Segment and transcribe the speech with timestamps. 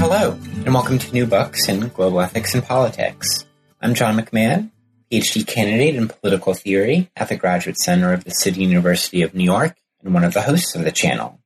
[0.00, 3.44] Hello, and welcome to New Books in Global Ethics and Politics.
[3.82, 4.70] I'm John McMahon,
[5.10, 9.42] PhD candidate in political theory at the Graduate Center of the City University of New
[9.42, 11.40] York and one of the hosts of the channel.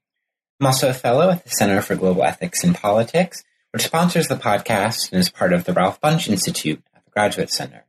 [0.60, 4.36] I'm also a fellow at the Center for Global Ethics and Politics, which sponsors the
[4.36, 7.86] podcast and is part of the Ralph Bunche Institute at the Graduate Center.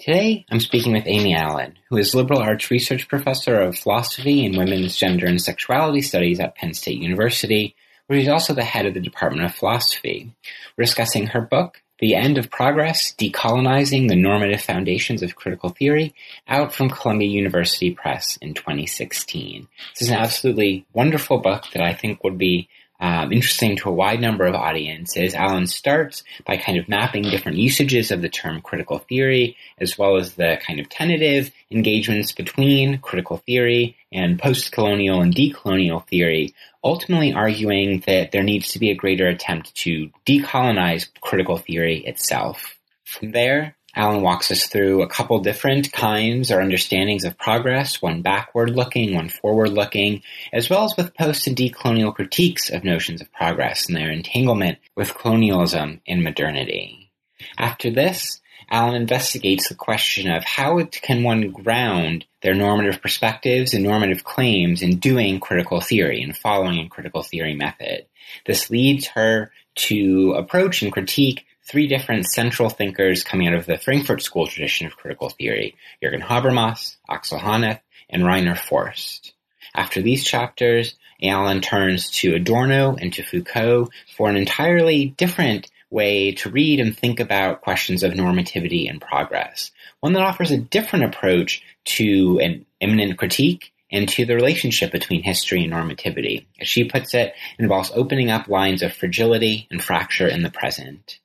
[0.00, 4.58] Today, I'm speaking with Amy Allen, who is liberal arts research professor of philosophy and
[4.58, 7.76] women's gender and sexuality studies at Penn State University
[8.12, 10.30] where he's also the head of the Department of Philosophy.
[10.76, 16.14] We're discussing her book, The End of Progress Decolonizing the Normative Foundations of Critical Theory,
[16.46, 19.66] out from Columbia University Press in 2016.
[19.94, 22.68] This is an absolutely wonderful book that I think would be
[23.02, 25.34] um, interesting to a wide number of audiences.
[25.34, 30.16] Allen starts by kind of mapping different usages of the term critical theory, as well
[30.16, 37.32] as the kind of tentative engagements between critical theory and post-colonial and decolonial theory, ultimately
[37.32, 42.78] arguing that there needs to be a greater attempt to decolonize critical theory itself.
[43.04, 48.22] From there, Allen walks us through a couple different kinds or understandings of progress, one
[48.22, 53.20] backward looking, one forward looking, as well as with post and decolonial critiques of notions
[53.20, 57.10] of progress and their entanglement with colonialism in modernity.
[57.58, 63.84] After this, Allen investigates the question of how can one ground their normative perspectives and
[63.84, 68.06] normative claims in doing critical theory and following a critical theory method.
[68.46, 73.78] This leads her to approach and critique three different central thinkers coming out of the
[73.78, 79.32] Frankfurt School tradition of critical theory, Jürgen Habermas, Axel Honneth, and Rainer Forst.
[79.74, 86.32] After these chapters, Allen turns to Adorno and to Foucault for an entirely different way
[86.32, 89.70] to read and think about questions of normativity and progress.
[90.00, 95.22] One that offers a different approach to an immanent critique and to the relationship between
[95.22, 96.46] history and normativity.
[96.60, 100.50] As she puts it, it involves opening up lines of fragility and fracture in the
[100.50, 101.18] present.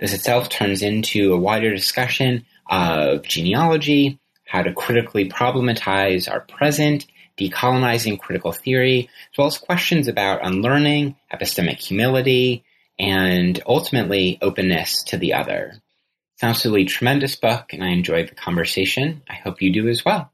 [0.00, 7.06] This itself turns into a wider discussion of genealogy, how to critically problematize our present,
[7.38, 12.64] decolonizing critical theory, as well as questions about unlearning, epistemic humility,
[12.98, 15.74] and ultimately openness to the other.
[16.34, 19.22] It's an absolutely tremendous book, and I enjoyed the conversation.
[19.28, 20.32] I hope you do as well.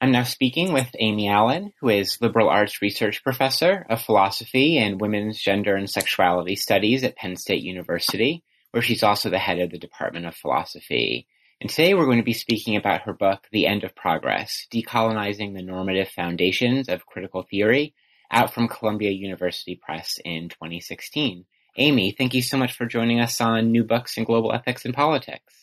[0.00, 5.00] I'm now speaking with Amy Allen, who is liberal arts research professor of philosophy and
[5.00, 8.42] women's gender and sexuality studies at Penn State University
[8.76, 11.26] where she's also the head of the Department of Philosophy.
[11.62, 15.54] And today we're going to be speaking about her book, The End of Progress, Decolonizing
[15.54, 17.94] the Normative Foundations of Critical Theory,
[18.30, 21.46] out from Columbia University Press in 2016.
[21.78, 24.92] Amy, thank you so much for joining us on New Books in Global Ethics and
[24.92, 25.54] Politics.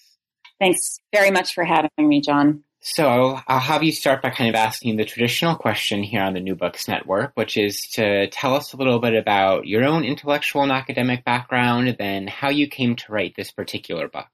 [0.60, 2.64] Thanks very much for having me, John.
[2.86, 6.42] So I'll have you start by kind of asking the traditional question here on the
[6.42, 10.64] New Books Network, which is to tell us a little bit about your own intellectual
[10.64, 14.28] and academic background, then how you came to write this particular book.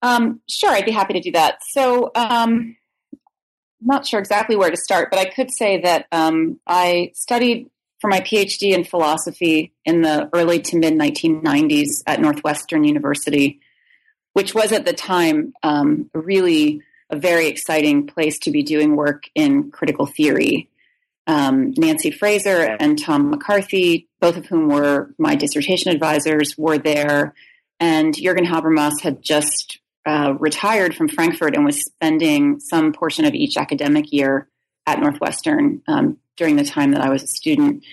[0.00, 1.58] Um, sure, I'd be happy to do that.
[1.68, 2.76] So, um,
[3.12, 7.68] I'm not sure exactly where to start, but I could say that um, I studied
[8.00, 13.60] for my PhD in philosophy in the early to mid 1990s at Northwestern University
[14.32, 19.24] which was at the time um, really a very exciting place to be doing work
[19.34, 20.68] in critical theory.
[21.26, 27.34] Um, Nancy Fraser and Tom McCarthy, both of whom were my dissertation advisors, were there.
[27.80, 33.34] And Jürgen Habermas had just uh, retired from Frankfurt and was spending some portion of
[33.34, 34.48] each academic year
[34.86, 37.84] at Northwestern um, during the time that I was a student.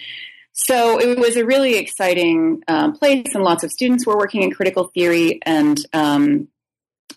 [0.57, 4.51] So it was a really exciting um, place, and lots of students were working in
[4.51, 5.41] critical theory.
[5.45, 6.47] And um,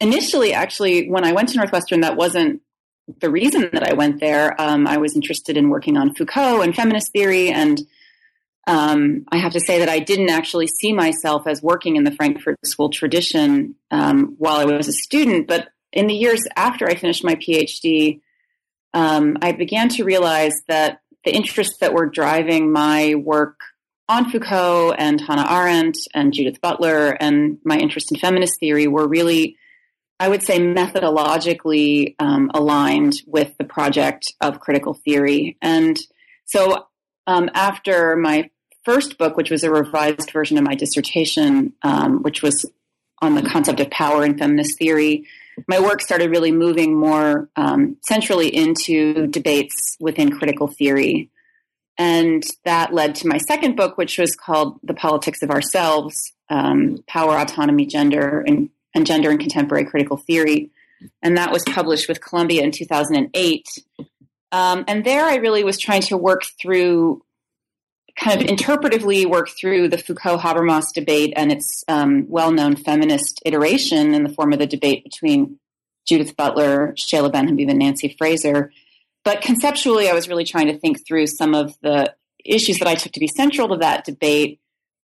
[0.00, 2.62] initially, actually, when I went to Northwestern, that wasn't
[3.20, 4.60] the reason that I went there.
[4.60, 7.80] Um, I was interested in working on Foucault and feminist theory, and
[8.66, 12.10] um, I have to say that I didn't actually see myself as working in the
[12.10, 15.46] Frankfurt School tradition um, while I was a student.
[15.46, 18.20] But in the years after I finished my PhD,
[18.94, 23.58] um, I began to realize that the interests that were driving my work
[24.08, 29.06] on Foucault and Hannah Arendt and Judith Butler and my interest in feminist theory were
[29.06, 29.56] really,
[30.18, 35.58] I would say, methodologically um, aligned with the project of critical theory.
[35.60, 35.98] And
[36.46, 36.86] so
[37.26, 38.50] um, after my
[38.84, 42.64] first book, which was a revised version of my dissertation, um, which was
[43.20, 45.26] on the concept of power in feminist theory,
[45.66, 51.30] my work started really moving more um, centrally into debates within critical theory.
[51.96, 57.02] And that led to my second book, which was called The Politics of Ourselves um,
[57.06, 60.70] Power, Autonomy, Gender, and, and Gender in Contemporary Critical Theory.
[61.22, 63.66] And that was published with Columbia in 2008.
[64.50, 67.22] Um, and there I really was trying to work through,
[68.18, 73.40] kind of interpretively work through the Foucault Habermas debate and its um, well known feminist
[73.46, 75.58] iteration in the form of the debate between
[76.06, 78.72] Judith Butler, Seyla Benhabib, and Nancy Fraser.
[79.24, 82.94] But conceptually, I was really trying to think through some of the issues that I
[82.94, 84.60] took to be central to that debate,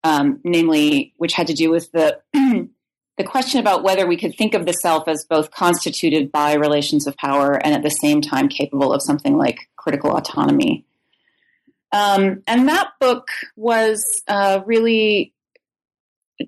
[0.03, 4.53] um, namely, which had to do with the the question about whether we could think
[4.53, 8.47] of the self as both constituted by relations of power and at the same time
[8.47, 10.85] capable of something like critical autonomy.
[11.91, 15.33] Um, and that book was uh, really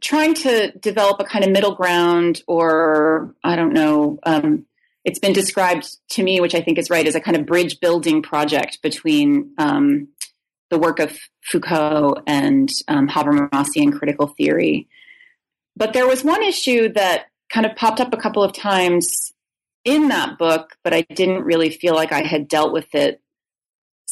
[0.01, 4.65] trying to develop a kind of middle ground, or I don't know, um,
[5.03, 7.79] it's been described to me, which I think is right, as a kind of bridge
[7.79, 10.09] building project between um,
[10.69, 14.87] the work of Foucault and um, Habermasian critical theory.
[15.75, 19.33] But there was one issue that kind of popped up a couple of times
[19.83, 23.21] in that book, but I didn't really feel like I had dealt with it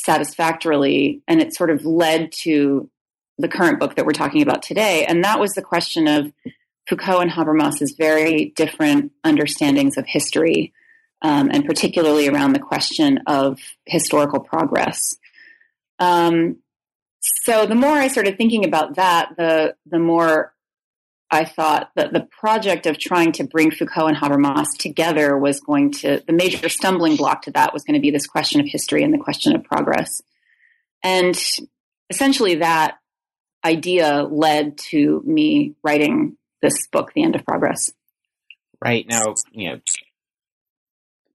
[0.03, 1.21] satisfactorily.
[1.27, 2.89] And it sort of led to
[3.37, 5.05] the current book that we're talking about today.
[5.05, 6.31] And that was the question of
[6.87, 10.73] Foucault and Habermas's very different understandings of history,
[11.21, 15.15] um, and particularly around the question of historical progress.
[15.99, 16.57] Um,
[17.21, 20.53] so the more I started thinking about that, the the more
[21.31, 25.91] I thought that the project of trying to bring Foucault and Habermas together was going
[25.93, 29.03] to, the major stumbling block to that was going to be this question of history
[29.03, 30.21] and the question of progress.
[31.03, 31.39] And
[32.09, 32.97] essentially that
[33.63, 37.91] idea led to me writing this book, The End of Progress.
[38.83, 39.05] Right.
[39.07, 39.79] Now, you know,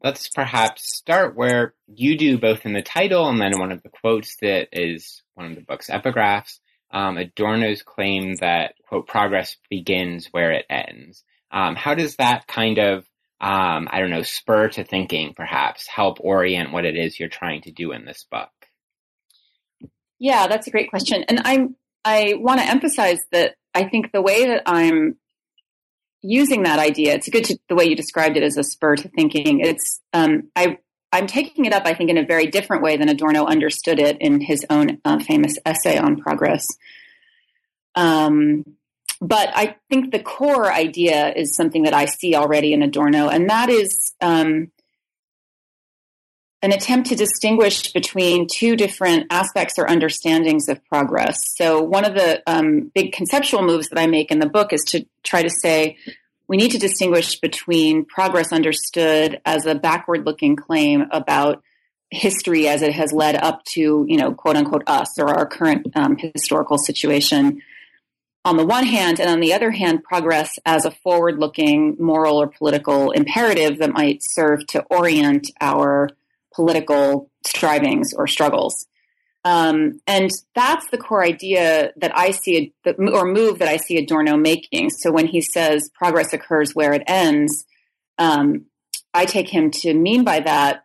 [0.03, 3.91] let's perhaps start where you do both in the title and then one of the
[3.91, 6.59] quotes that is one of the book's epigraphs
[6.95, 11.25] um, Adorno's claim that, quote, progress begins where it ends.
[11.51, 12.99] Um, how does that kind of,
[13.41, 17.63] um, I don't know, spur to thinking perhaps help orient what it is you're trying
[17.63, 18.51] to do in this book?
[20.21, 21.25] Yeah, that's a great question.
[21.29, 21.75] And I'm,
[22.05, 25.17] I want to emphasize that I think the way that I'm
[26.23, 29.09] using that idea, it's good to, the way you described it as a spur to
[29.09, 29.59] thinking.
[29.59, 30.79] It's, um, I,
[31.13, 34.19] I'm taking it up, I think, in a very different way than Adorno understood it
[34.21, 36.69] in his own uh, famous essay on progress.
[37.97, 38.65] Um,
[39.25, 43.49] but I think the core idea is something that I see already in Adorno, and
[43.49, 44.71] that is um,
[46.61, 51.43] an attempt to distinguish between two different aspects or understandings of progress.
[51.57, 54.83] So, one of the um, big conceptual moves that I make in the book is
[54.89, 55.97] to try to say
[56.47, 61.63] we need to distinguish between progress understood as a backward looking claim about
[62.11, 65.87] history as it has led up to, you know, quote unquote us or our current
[65.97, 67.63] um, historical situation
[68.45, 72.37] on the one hand, and on the other hand, progress as a forward looking moral
[72.37, 76.11] or political imperative that might serve to orient our
[76.55, 78.87] political strivings or struggles.
[79.47, 84.37] Um, and that's the core idea that I see, or move that I see Adorno
[84.37, 84.91] making.
[84.91, 87.65] So when he says progress occurs where it ends,
[88.19, 88.67] um,
[89.13, 90.85] I take him to mean by that,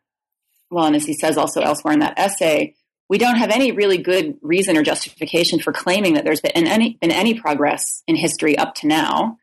[0.70, 2.76] well, and as he says also elsewhere in that essay,
[3.10, 6.98] we don't have any really good reason or justification for claiming that there's been any,
[7.02, 9.38] been any progress in history up to now.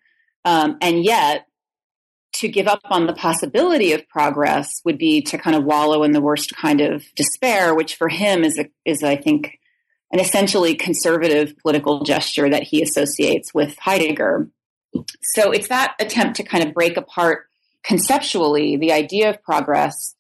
[0.44, 1.46] Um, and yet,
[2.34, 6.12] to give up on the possibility of progress would be to kind of wallow in
[6.12, 9.58] the worst kind of despair, which for him is a, is I think
[10.12, 14.48] an essentially conservative political gesture that he associates with Heidegger.
[15.34, 17.46] So it's that attempt to kind of break apart
[17.82, 20.14] conceptually the idea of progress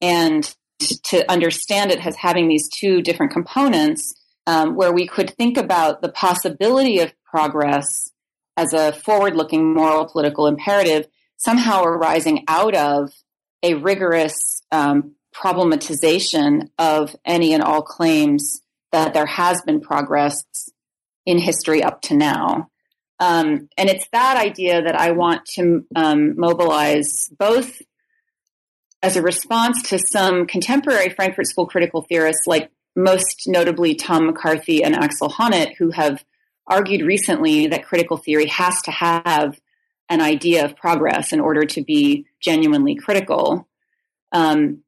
[0.00, 0.54] and
[0.88, 4.14] to understand it as having these two different components,
[4.46, 8.10] um, where we could think about the possibility of progress
[8.56, 13.12] as a forward looking moral political imperative somehow arising out of
[13.62, 18.62] a rigorous um, problematization of any and all claims
[18.92, 20.44] that there has been progress
[21.24, 22.68] in history up to now.
[23.18, 27.80] Um, and it's that idea that I want to um, mobilize both
[29.02, 34.84] as a response to some contemporary Frankfurt School critical theorists, like most notably Tom McCarthy
[34.84, 36.24] and Axel Honneth, who have
[36.66, 39.58] argued recently that critical theory has to have
[40.08, 43.66] an idea of progress in order to be genuinely critical.
[44.30, 44.82] Um,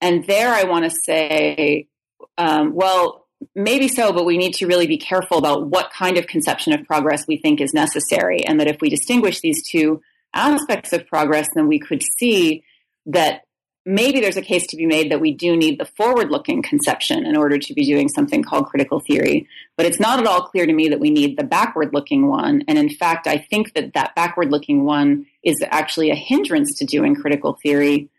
[0.00, 1.88] and there I want to say,
[2.36, 6.26] um, well, maybe so, but we need to really be careful about what kind of
[6.26, 8.44] conception of progress we think is necessary.
[8.44, 10.02] And that if we distinguish these two
[10.34, 12.64] aspects of progress, then we could see
[13.08, 13.42] that
[13.84, 17.24] maybe there's a case to be made that we do need the forward looking conception
[17.24, 19.48] in order to be doing something called critical theory.
[19.76, 22.64] But it's not at all clear to me that we need the backward looking one.
[22.68, 26.84] And in fact, I think that that backward looking one is actually a hindrance to
[26.84, 28.10] doing critical theory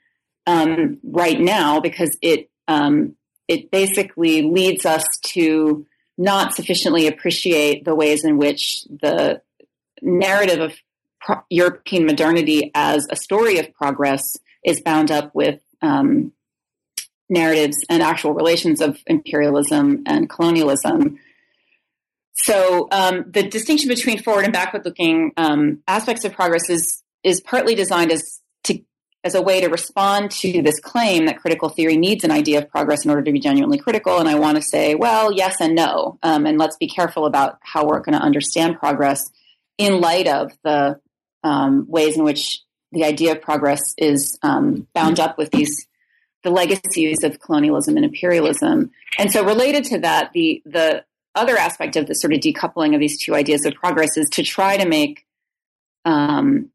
[0.48, 3.16] um, right now because it um,
[3.48, 5.86] it basically leads us to
[6.18, 9.42] not sufficiently appreciate the ways in which the
[10.02, 10.74] narrative of
[11.22, 16.34] pro- European modernity as a story of progress is bound up with um,
[17.30, 21.20] narratives and actual relations of imperialism and colonialism.
[22.34, 27.42] So um, the distinction between forward and backward looking um, aspects of progress is is
[27.42, 28.80] partly designed as to
[29.26, 32.70] as a way to respond to this claim that critical theory needs an idea of
[32.70, 34.20] progress in order to be genuinely critical.
[34.20, 36.18] And I want to say, well, yes and no.
[36.24, 39.30] Um, and let's be careful about how we're going to understand progress
[39.78, 41.02] in light of the
[41.44, 45.88] um, ways in which the idea of progress is um, bound up with these
[46.44, 48.92] the legacies of colonialism and imperialism.
[49.18, 51.04] And so, related to that, the the
[51.36, 54.44] other aspect of the sort of decoupling of these two ideas of progress is to
[54.44, 55.26] try to make
[56.06, 56.72] um,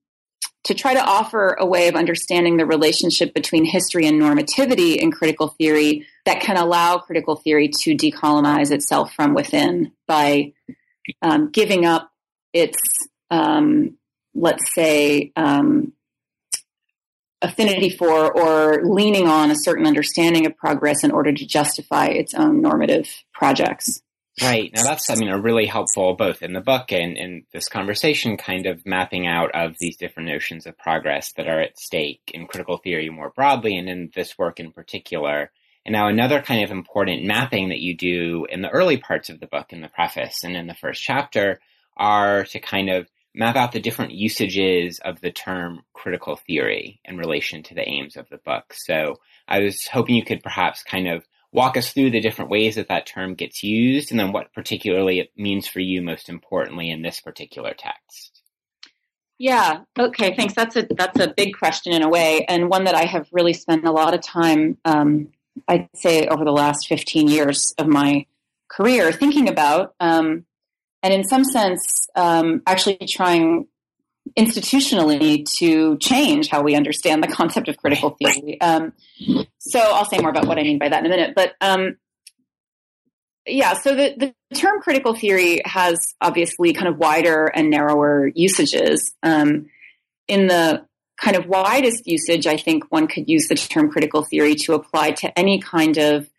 [0.65, 5.13] to try to offer a way of understanding the relationship between history and normativity in
[5.13, 10.53] critical theory that can allow critical theory to decolonize itself from within by
[11.21, 12.11] um, giving up
[12.55, 12.79] its,
[13.31, 13.99] um,
[14.35, 15.93] let's say, um,
[17.45, 22.35] affinity for or leaning on a certain understanding of progress in order to justify its
[22.35, 24.03] own normative projects.
[24.43, 24.73] Right.
[24.75, 28.37] Now that's, I mean, a really helpful both in the book and in this conversation
[28.37, 32.49] kind of mapping out of these different notions of progress that are at stake in
[32.49, 35.53] critical theory more broadly and in this work in particular.
[35.87, 39.39] And now another kind of important mapping that you do in the early parts of
[39.39, 41.61] the book in the preface and in the first chapter
[41.97, 47.17] are to kind of map out the different usages of the term critical theory in
[47.17, 48.73] relation to the aims of the book.
[48.73, 49.17] So
[49.49, 52.89] I was hoping you could perhaps kind of walk us through the different ways that
[52.89, 57.03] that term gets used and then what particularly it means for you most importantly in
[57.03, 58.43] this particular text.
[59.39, 59.81] Yeah.
[59.99, 60.35] Okay.
[60.37, 60.55] Thanks.
[60.55, 63.53] That's a that's a big question in a way, and one that I have really
[63.53, 64.79] spent a lot of time.
[64.85, 65.33] Um,
[65.67, 68.27] I'd say over the last fifteen years of my
[68.69, 70.47] career thinking about, um,
[71.05, 73.67] and in some sense, um, actually trying
[74.39, 78.59] institutionally to change how we understand the concept of critical theory.
[78.59, 78.95] Um,
[79.59, 81.35] so I'll say more about what I mean by that in a minute.
[81.37, 81.99] But um,
[83.47, 89.13] yeah, so the, the term critical theory has obviously kind of wider and narrower usages.
[89.23, 89.67] Um,
[90.27, 90.87] in the
[91.21, 95.11] kind of widest usage, I think one could use the term critical theory to apply
[95.13, 96.31] to any kind of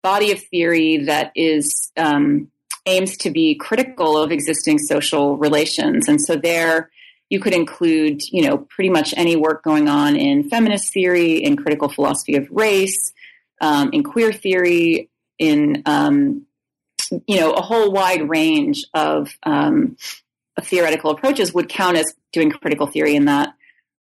[0.00, 2.51] body of theory that is um,
[2.86, 6.08] aims to be critical of existing social relations.
[6.08, 6.90] And so there,
[7.30, 11.56] you could include, you know, pretty much any work going on in feminist theory, in
[11.56, 13.12] critical philosophy of race,
[13.60, 15.08] um, in queer theory,
[15.38, 16.46] in um,
[17.26, 19.96] you know a whole wide range of um,
[20.60, 23.54] theoretical approaches would count as doing critical theory in that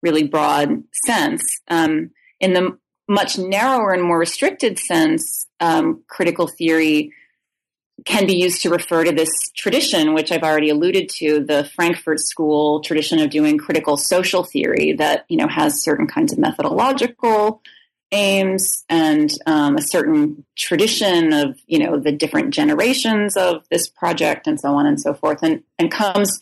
[0.02, 1.42] really broad sense.
[1.68, 7.12] Um, in the much narrower and more restricted sense, um, critical theory
[8.04, 12.20] can be used to refer to this tradition, which I've already alluded to, the Frankfurt
[12.20, 17.62] School tradition of doing critical social theory that you know has certain kinds of methodological
[18.10, 24.46] aims and um, a certain tradition of you know the different generations of this project
[24.46, 26.40] and so on and so forth, and and comes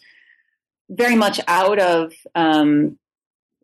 [0.91, 2.99] very much out of um,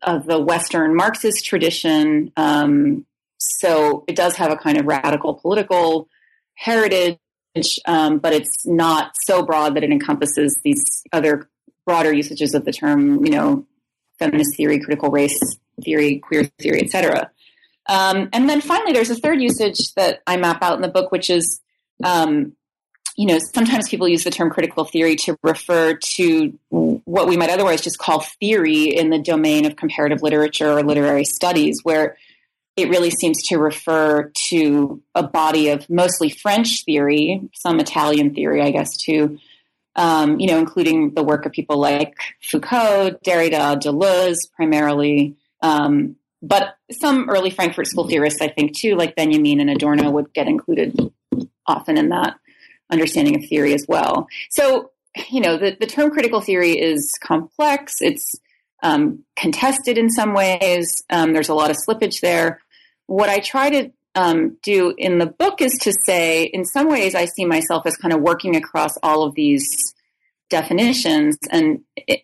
[0.03, 2.33] of the Western Marxist tradition.
[2.37, 3.07] Um,
[3.39, 6.09] so it does have a kind of radical political
[6.55, 7.19] heritage
[7.87, 11.49] um, but it's not so broad that it encompasses these other
[11.85, 13.67] broader usages of the term, you know,
[14.19, 15.39] feminist theory, critical race
[15.85, 17.31] theory, queer theory, etc.
[17.89, 21.11] Um, and then finally, there's a third usage that I map out in the book,
[21.11, 21.61] which is,
[22.05, 22.53] um,
[23.17, 27.51] you know, sometimes people use the term critical theory to refer to what we might
[27.51, 32.17] otherwise just call theory in the domain of comparative literature or literary studies, where
[32.76, 38.62] it really seems to refer to a body of mostly French theory, some Italian theory,
[38.62, 39.38] I guess, too.
[39.95, 46.76] Um, you know, including the work of people like Foucault, Derrida, Deleuze, primarily, um, but
[46.91, 50.99] some early Frankfurt School theorists, I think, too, like Benjamin and Adorno, would get included
[51.67, 52.37] often in that
[52.91, 54.26] understanding of theory as well.
[54.50, 54.91] So,
[55.29, 58.00] you know, the, the term critical theory is complex.
[58.00, 58.35] It's
[58.83, 61.03] um, contested in some ways.
[61.11, 62.61] Um, there's a lot of slippage there.
[63.07, 67.15] What I try to um, do in the book is to say, in some ways,
[67.15, 69.95] I see myself as kind of working across all of these
[70.51, 71.39] definitions.
[71.51, 71.81] And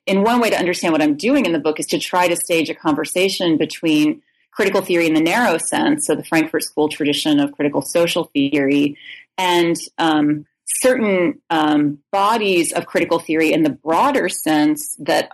[0.07, 2.37] in one way to understand what I'm doing in the book is to try to
[2.37, 7.39] stage a conversation between critical theory in the narrow sense, so the Frankfurt School tradition
[7.39, 8.99] of critical social theory,
[9.39, 15.31] and um, certain um, bodies of critical theory in the broader sense that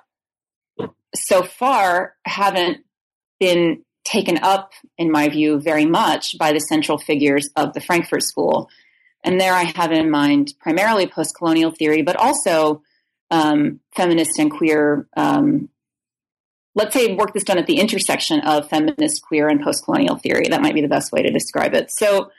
[1.14, 2.78] so far haven't
[3.40, 8.22] been taken up, in my view, very much by the central figures of the Frankfurt
[8.22, 8.68] School.
[9.22, 12.82] And there I have in mind primarily post colonial theory, but also
[13.30, 15.70] um, feminist and queer, um,
[16.74, 20.48] let's say, work that's done at the intersection of feminist, queer, and post colonial theory.
[20.48, 21.90] That might be the best way to describe it.
[21.90, 22.30] So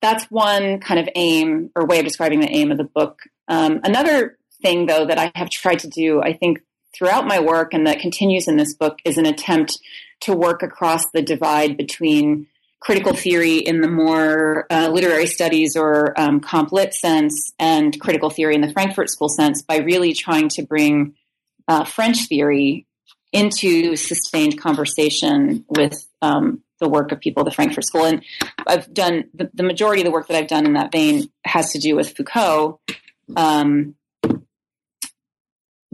[0.00, 3.20] that's one kind of aim or way of describing the aim of the book.
[3.48, 6.60] Um, another thing, though, that I have tried to do, I think,
[6.94, 9.78] throughout my work and that continues in this book is an attempt
[10.20, 12.46] to work across the divide between
[12.80, 18.28] critical theory in the more uh, literary studies or um, comp lit sense and critical
[18.28, 21.14] theory in the Frankfurt School sense by really trying to bring
[21.68, 22.86] uh, French theory
[23.32, 28.04] into sustained conversation with um, the work of people at the Frankfurt School.
[28.04, 28.24] And
[28.66, 31.70] I've done the, the, majority of the work that I've done in that vein has
[31.72, 32.80] to do with Foucault.
[33.36, 33.94] Um,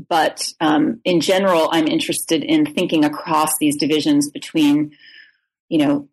[0.09, 4.97] but um, in general, I'm interested in thinking across these divisions between,
[5.69, 6.09] you know,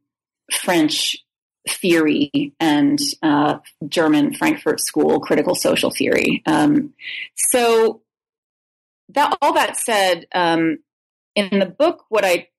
[0.51, 1.17] French
[1.67, 6.43] theory and uh, German Frankfurt School critical social theory.
[6.45, 6.93] Um,
[7.35, 8.01] so
[9.09, 10.79] that all that said, um,
[11.35, 12.49] in the book, what I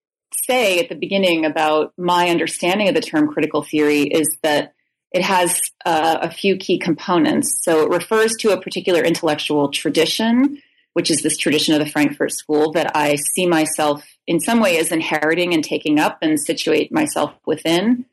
[0.46, 4.74] say at the beginning about my understanding of the term critical theory is that
[5.12, 7.60] it has uh, a few key components.
[7.62, 10.60] So it refers to a particular intellectual tradition
[10.96, 14.78] which is this tradition of the Frankfurt School that I see myself in some way
[14.78, 18.06] as inheriting and taking up and situate myself within.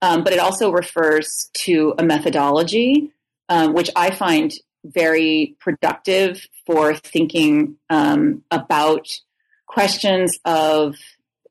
[0.00, 3.12] Um, but it also refers to a methodology,
[3.50, 4.50] um, which I find
[4.86, 9.06] very productive for thinking um, about
[9.66, 10.96] questions of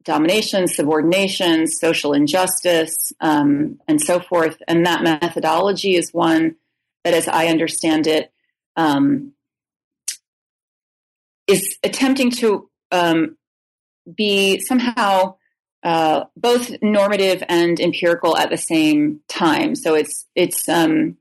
[0.03, 4.57] domination, subordination, social injustice, um, and so forth.
[4.67, 6.55] And that methodology is one
[7.03, 8.31] that, as I understand it,
[8.75, 9.33] um,
[11.47, 13.37] is attempting to um,
[14.15, 15.35] be somehow
[15.83, 19.75] uh, both normative and empirical at the same time.
[19.75, 21.17] So it's it's um,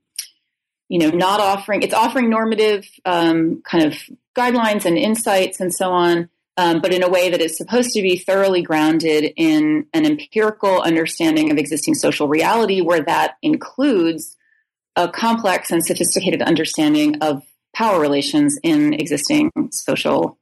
[0.87, 3.97] you know not offering it's offering normative um, kind of
[4.37, 8.01] guidelines and insights and so on, um, but in a way that is supposed to
[8.01, 14.37] be thoroughly grounded in an empirical understanding of existing social reality, where that includes
[14.95, 20.37] a complex and sophisticated understanding of power relations in existing social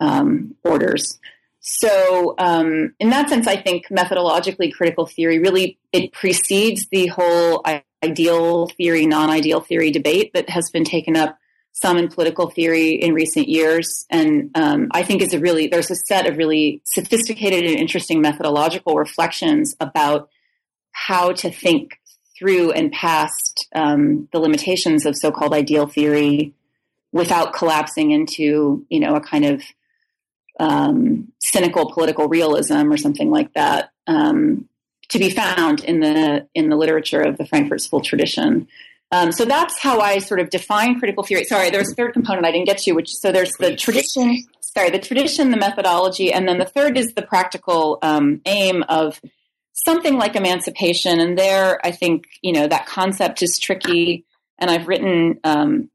[0.00, 1.18] um, orders.
[1.60, 7.64] So, um, in that sense, I think methodologically, critical theory really it precedes the whole
[8.04, 11.38] ideal theory, non-ideal theory debate that has been taken up
[11.72, 15.90] some in political theory in recent years, and um, I think is a really there's
[15.90, 20.30] a set of really sophisticated and interesting methodological reflections about
[20.92, 22.00] how to think
[22.38, 26.54] through and past um, the limitations of so-called ideal theory
[27.12, 29.62] without collapsing into you know a kind of
[30.58, 34.68] um, cynical political realism or something like that um,
[35.08, 38.66] to be found in the in the literature of the Frankfurt School tradition.
[39.12, 41.44] Um, so that's how I sort of define critical theory.
[41.44, 44.44] Sorry, there's a third component I didn't get to, which so there's the tradition.
[44.60, 49.20] Sorry, the tradition, the methodology, and then the third is the practical um, aim of
[49.72, 51.20] something like emancipation.
[51.20, 54.24] And there, I think you know that concept is tricky.
[54.58, 55.90] And I've written um,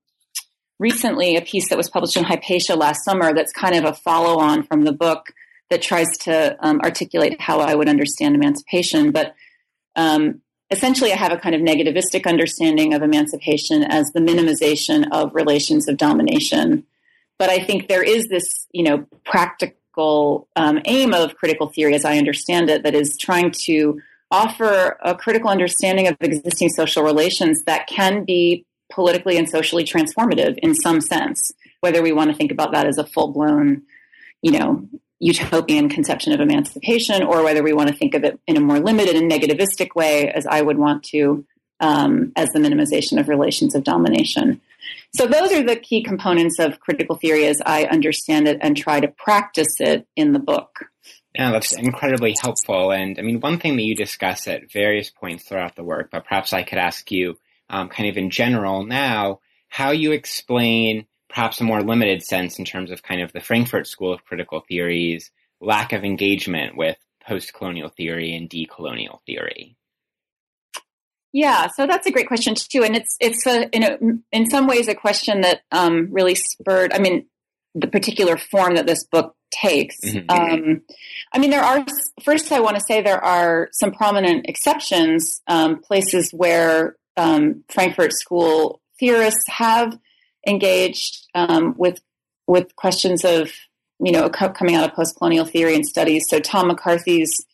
[0.82, 4.40] recently a piece that was published in Hypatia last summer that's kind of a follow
[4.40, 5.32] on from the book
[5.70, 9.12] that tries to um, articulate how I would understand emancipation.
[9.12, 9.36] But
[9.96, 10.42] um,
[10.72, 15.88] essentially, I have a kind of negativistic understanding of emancipation as the minimization of relations
[15.88, 16.84] of domination.
[17.38, 22.06] But I think there is this, you know, practical um, aim of critical theory, as
[22.06, 27.64] I understand it, that is trying to offer a critical understanding of existing social relations
[27.66, 32.52] that can be politically and socially transformative in some sense, whether we want to think
[32.52, 33.84] about that as a full blown,
[34.42, 34.88] you know,
[35.20, 38.80] utopian conception of emancipation, or whether we want to think of it in a more
[38.80, 41.46] limited and negativistic way, as I would want to,
[41.80, 44.62] um, as the minimization of relations of domination.
[45.14, 49.00] So those are the key components of critical theory as I understand it and try
[49.00, 50.86] to practice it in the book.
[51.36, 52.92] Yeah, that's incredibly helpful.
[52.92, 56.26] And I mean, one thing that you discuss at various points throughout the work, but
[56.26, 57.38] perhaps I could ask you
[57.72, 62.66] um, kind of in general now, how you explain perhaps a more limited sense in
[62.66, 65.32] terms of kind of the Frankfurt School of Critical Theories,
[65.62, 69.78] lack of engagement with post-colonial theory and decolonial theory.
[71.34, 73.98] Yeah, so that's a great question too, and it's it's a, in a,
[74.34, 76.92] in some ways a question that um, really spurred.
[76.92, 77.28] I mean,
[77.74, 79.96] the particular form that this book takes.
[80.04, 80.30] Mm-hmm.
[80.30, 80.82] Um,
[81.32, 81.86] I mean, there are
[82.22, 82.52] first.
[82.52, 88.82] I want to say there are some prominent exceptions, um, places where um, Frankfurt School
[89.00, 89.98] theorists have
[90.48, 92.02] engaged um, with
[92.48, 93.52] with questions of
[94.00, 96.24] you know coming out of post colonial theory and studies.
[96.30, 97.46] So Tom McCarthy's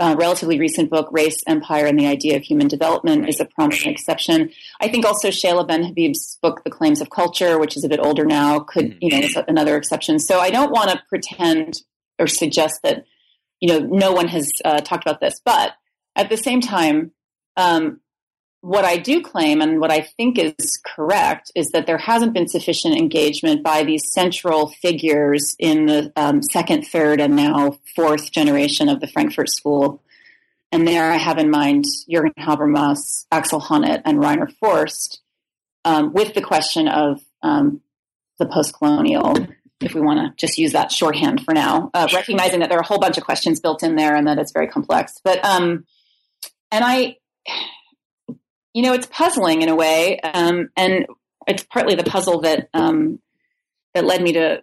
[0.00, 3.86] uh, relatively recent book, Race, Empire, and the Idea of Human Development, is a prominent
[3.86, 4.50] exception.
[4.80, 8.24] I think also Seyla Benhabib's book, The Claims of Culture, which is a bit older
[8.24, 10.18] now, could, you know, is another exception.
[10.18, 11.82] So I don't want to pretend
[12.18, 13.04] or suggest that,
[13.60, 15.40] you know, no one has uh, talked about this.
[15.44, 15.74] But
[16.16, 17.12] at the same time,
[17.56, 18.00] um,
[18.64, 22.48] what I do claim and what I think is correct is that there hasn't been
[22.48, 28.88] sufficient engagement by these central figures in the um, second, third, and now fourth generation
[28.88, 30.02] of the Frankfurt School.
[30.72, 35.20] And there I have in mind Jürgen Habermas, Axel Honneth, and Rainer Forst
[35.84, 37.82] um, with the question of um,
[38.38, 39.36] the post colonial,
[39.82, 42.82] if we want to just use that shorthand for now, uh, recognizing that there are
[42.82, 45.20] a whole bunch of questions built in there and that it's very complex.
[45.22, 45.84] But, um,
[46.72, 47.18] and I,
[48.74, 51.06] you know, it's puzzling in a way, um, and
[51.46, 53.20] it's partly the puzzle that um,
[53.94, 54.62] that led me to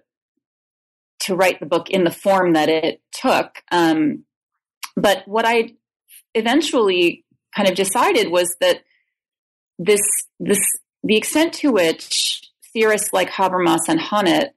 [1.21, 3.63] to write the book in the form that it took.
[3.71, 4.25] Um,
[4.95, 5.75] but what I
[6.35, 7.23] eventually
[7.55, 8.81] kind of decided was that
[9.79, 10.01] this
[10.39, 10.59] this
[11.03, 12.41] the extent to which
[12.73, 14.51] theorists like Habermas and Honneth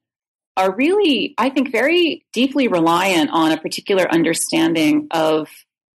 [0.56, 5.48] are really, I think, very deeply reliant on a particular understanding of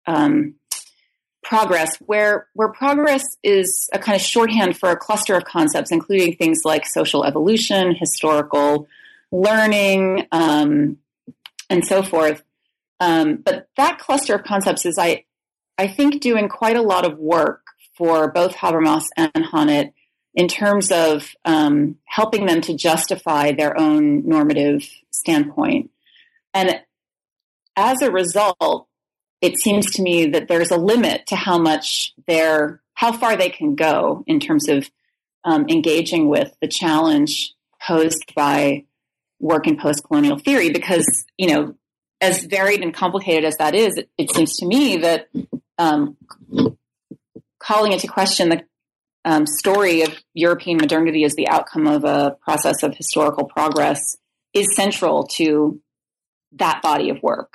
[0.08, 0.56] um,
[1.45, 6.36] progress where where progress is a kind of shorthand for a cluster of concepts including
[6.36, 8.88] things like social evolution historical
[9.31, 10.97] learning um,
[11.69, 12.41] and so forth.
[12.99, 15.25] Um, but that cluster of concepts is i
[15.77, 17.62] i think doing quite a lot of work
[17.97, 19.91] for both habermas and honneth
[20.34, 25.91] in terms of um, helping them to justify their own normative standpoint.
[26.53, 26.81] And
[27.77, 28.88] as a result
[29.45, 33.49] it seems to me that there's a limit to how much they're how far they
[33.49, 34.89] can go in terms of
[35.43, 37.53] um, engaging with the challenge
[37.86, 38.86] posed by
[39.39, 41.05] work in post-colonial theory because
[41.38, 41.75] you know
[42.21, 45.27] as varied and complicated as that is it, it seems to me that
[45.77, 46.17] um,
[47.60, 48.63] calling into question the
[49.25, 54.17] um, story of european modernity as the outcome of a process of historical progress
[54.53, 55.79] is central to
[56.53, 57.53] that body of work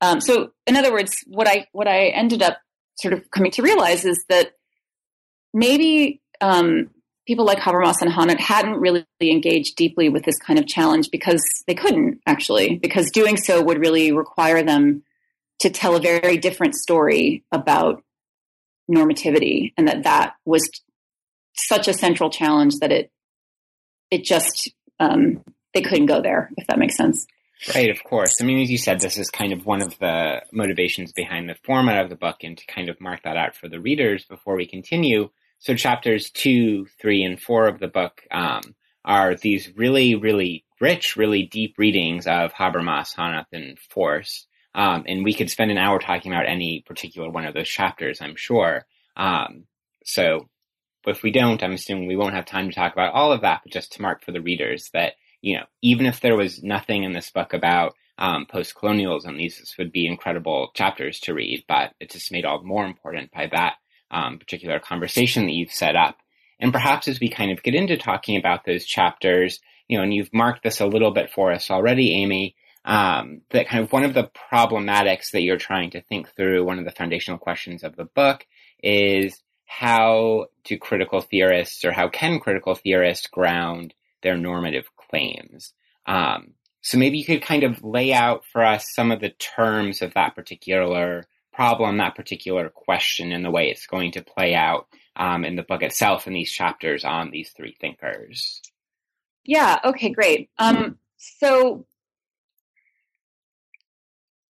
[0.00, 2.58] um, so, in other words, what I what I ended up
[2.96, 4.52] sort of coming to realize is that
[5.52, 6.90] maybe um,
[7.26, 11.42] people like Habermas and Honneth hadn't really engaged deeply with this kind of challenge because
[11.66, 15.02] they couldn't actually, because doing so would really require them
[15.60, 18.02] to tell a very different story about
[18.90, 20.68] normativity, and that that was
[21.56, 23.10] such a central challenge that it
[24.10, 26.50] it just um, they couldn't go there.
[26.56, 27.26] If that makes sense.
[27.74, 28.40] Right, of course.
[28.40, 31.56] I mean, as you said, this is kind of one of the motivations behind the
[31.62, 34.56] format of the book, and to kind of mark that out for the readers before
[34.56, 35.28] we continue.
[35.58, 38.62] So, chapters two, three, and four of the book um,
[39.04, 44.46] are these really, really rich, really deep readings of Habermas, Honneth, and Forst.
[44.74, 48.22] Um, and we could spend an hour talking about any particular one of those chapters,
[48.22, 48.86] I'm sure.
[49.16, 49.64] Um,
[50.02, 50.48] so,
[51.06, 53.60] if we don't, I'm assuming we won't have time to talk about all of that,
[53.64, 57.04] but just to mark for the readers that you know, even if there was nothing
[57.04, 61.94] in this book about um, post colonialism, these would be incredible chapters to read, but
[62.00, 63.74] it's just made all the more important by that
[64.10, 66.18] um, particular conversation that you've set up.
[66.58, 70.12] And perhaps as we kind of get into talking about those chapters, you know, and
[70.12, 74.04] you've marked this a little bit for us already, Amy, um, that kind of one
[74.04, 77.96] of the problematics that you're trying to think through, one of the foundational questions of
[77.96, 78.46] the book
[78.82, 85.72] is how do critical theorists or how can critical theorists ground their normative claims.
[86.06, 90.00] Um, so maybe you could kind of lay out for us some of the terms
[90.00, 94.86] of that particular problem, that particular question, and the way it's going to play out
[95.16, 98.62] um, in the book itself in these chapters on these three thinkers.
[99.44, 99.78] Yeah.
[99.84, 100.10] Okay.
[100.10, 100.48] Great.
[100.58, 101.86] Um, so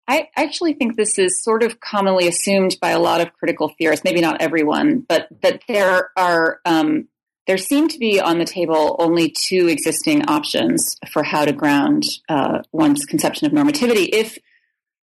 [0.07, 4.05] I actually think this is sort of commonly assumed by a lot of critical theorists,
[4.05, 7.09] maybe not everyone, but that there are um,
[7.49, 12.05] there seem to be on the table only two existing options for how to ground
[12.29, 14.09] uh, one's conception of normativity.
[14.13, 14.39] If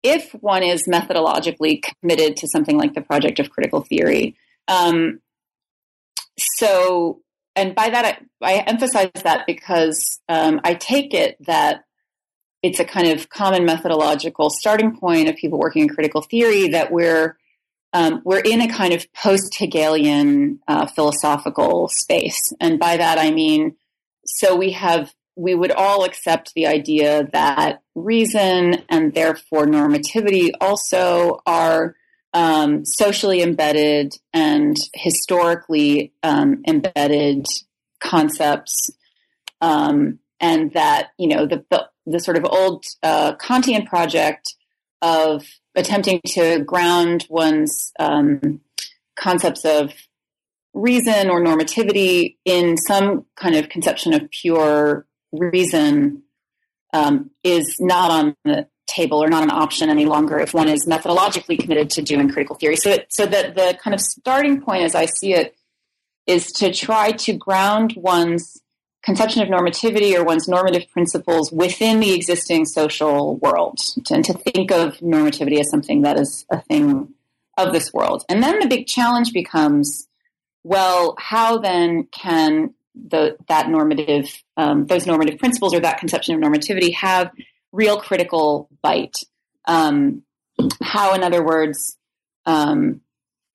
[0.01, 4.35] if one is methodologically committed to something like the project of critical theory,
[4.67, 5.21] um,
[6.37, 7.21] so
[7.55, 11.85] and by that I, I emphasize that because um, I take it that
[12.63, 16.91] it's a kind of common methodological starting point of people working in critical theory that
[16.91, 17.37] we're
[17.93, 22.51] um, we're in a kind of post Hegelian uh, philosophical space.
[22.59, 23.75] And by that I mean,
[24.25, 31.41] so we have, we would all accept the idea that reason and therefore normativity also
[31.45, 31.95] are
[32.33, 37.45] um, socially embedded and historically um, embedded
[37.99, 38.89] concepts.
[39.61, 44.55] Um, and that, you know, the, the, the sort of old uh, Kantian project
[45.01, 48.61] of attempting to ground one's um,
[49.15, 49.91] concepts of
[50.73, 56.23] reason or normativity in some kind of conception of pure reason
[56.93, 60.85] um, is not on the table or not an option any longer if one is
[60.85, 62.75] methodologically committed to doing critical theory.
[62.75, 65.55] So, it, so that the kind of starting point, as I see it,
[66.27, 68.61] is to try to ground one's
[69.03, 74.71] conception of normativity or one's normative principles within the existing social world and to think
[74.71, 77.13] of normativity as something that is a thing
[77.57, 78.23] of this world.
[78.29, 80.07] And then the big challenge becomes
[80.63, 86.41] well, how then can the, that normative, um, those normative principles or that conception of
[86.41, 87.31] normativity have
[87.71, 89.17] real critical bite?
[89.65, 90.23] Um,
[90.81, 91.97] how, in other words,
[92.45, 93.01] um,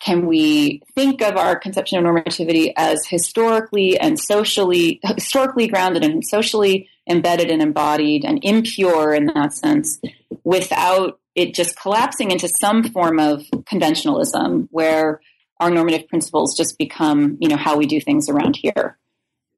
[0.01, 6.25] can we think of our conception of normativity as historically and socially historically grounded and
[6.25, 10.01] socially embedded and embodied and impure in that sense
[10.45, 15.21] without it just collapsing into some form of conventionalism where
[15.61, 18.99] our normative principles just become you know how we do things around here.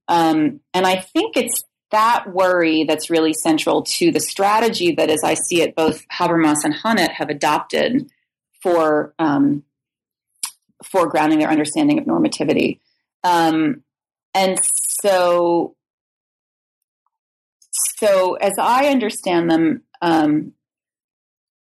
[0.09, 5.23] Um, and i think it's that worry that's really central to the strategy that as
[5.25, 8.11] i see it both habermas and honneth have adopted
[8.63, 9.63] for um,
[10.85, 12.81] foregrounding their understanding of normativity.
[13.25, 13.83] Um,
[14.35, 15.77] and so,
[17.99, 20.53] so as I understand them, um,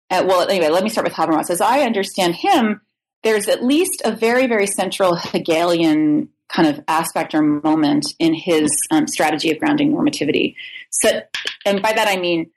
[0.09, 1.49] at, well, anyway, let me start with Habermas.
[1.49, 2.81] As I understand him,
[3.23, 8.69] there's at least a very, very central Hegelian kind of aspect or moment in his
[8.91, 10.55] um, strategy of grounding normativity.
[10.91, 11.21] So,
[11.65, 12.51] and by that I mean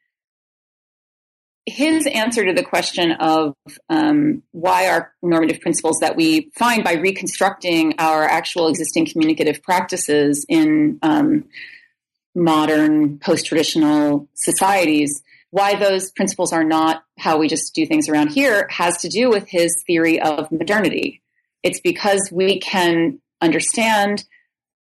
[1.67, 3.55] his answer to the question of
[3.89, 10.45] um, why our normative principles that we find by reconstructing our actual existing communicative practices
[10.49, 11.45] in um,
[12.35, 18.67] modern post-traditional societies why those principles are not how we just do things around here
[18.71, 21.23] has to do with his theory of modernity.
[21.63, 24.25] It's because we can understand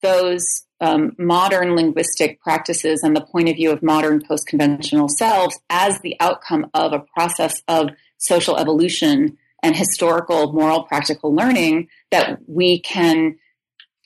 [0.01, 5.59] those um, modern linguistic practices and the point of view of modern post conventional selves
[5.69, 12.39] as the outcome of a process of social evolution and historical moral practical learning that
[12.47, 13.37] we can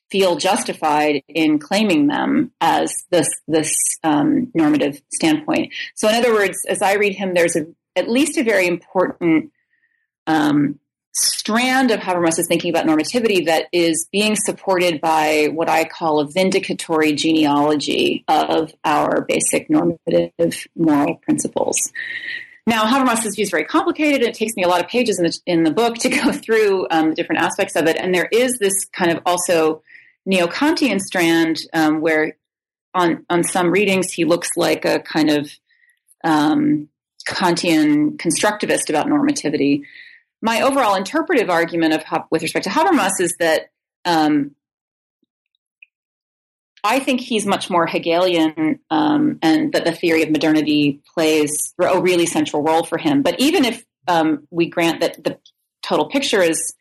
[0.09, 5.73] feel justified in claiming them as this this um, normative standpoint.
[5.95, 9.51] So, in other words, as I read him, there's a, at least a very important
[10.27, 10.79] um,
[11.13, 16.19] strand of Habermas is thinking about normativity that is being supported by what I call
[16.19, 21.77] a vindicatory genealogy of our basic normative moral principles.
[22.65, 24.21] Now, Habermas's view is very complicated.
[24.21, 26.31] And it takes me a lot of pages in the, in the book to go
[26.31, 27.97] through um, the different aspects of it.
[27.97, 29.83] And there is this kind of also
[30.25, 32.37] neo Kantian strand um, where,
[32.95, 35.51] on, on some readings, he looks like a kind of
[36.23, 36.89] um,
[37.27, 39.83] Kantian constructivist about normativity
[40.43, 43.69] my overall interpretive argument of with respect to Habermas is that
[44.03, 44.51] um,
[46.83, 51.99] I think he's much more Hegelian, um, and that the theory of modernity plays a
[52.01, 53.21] really central role for him.
[53.21, 55.39] But even if um, we grant that the
[55.81, 56.75] total picture is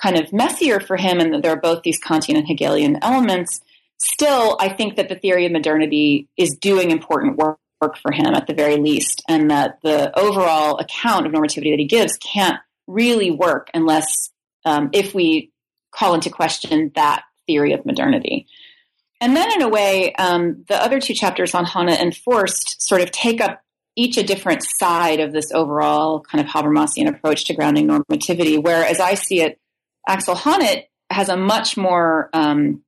[0.00, 3.60] kind of messier for him, and that there are both these Kantian and Hegelian elements,
[3.98, 7.58] still, I think that the theory of modernity is doing important work
[8.00, 11.86] for him at the very least, and that the overall account of normativity that he
[11.86, 14.30] gives can't really work unless
[14.64, 15.52] um, if we
[15.92, 18.46] call into question that theory of modernity.
[19.20, 23.02] And then, in a way, um, the other two chapters on Honneth and Forst sort
[23.02, 23.60] of take up
[23.96, 28.62] each a different side of this overall kind of Habermasian approach to grounding normativity.
[28.62, 29.58] Where, as I see it,
[30.08, 32.82] Axel Honneth has a much more um,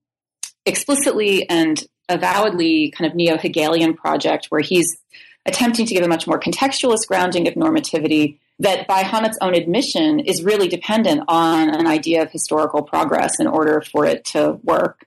[0.64, 4.96] explicitly and avowedly kind of neo Hegelian project where he's
[5.44, 10.20] attempting to give a much more contextualist grounding of normativity that by Honneth's own admission
[10.20, 15.04] is really dependent on an idea of historical progress in order for it to work.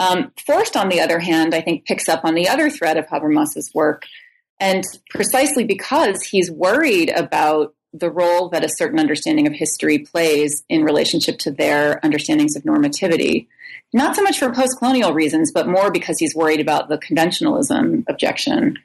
[0.00, 3.06] Um, Forst, on the other hand, I think picks up on the other thread of
[3.06, 4.04] Habermas's work,
[4.58, 10.64] and precisely because he's worried about the role that a certain understanding of history plays
[10.68, 13.46] in relationship to their understandings of normativity.
[13.92, 18.04] Not so much for post colonial reasons, but more because he's worried about the conventionalism
[18.08, 18.78] objection.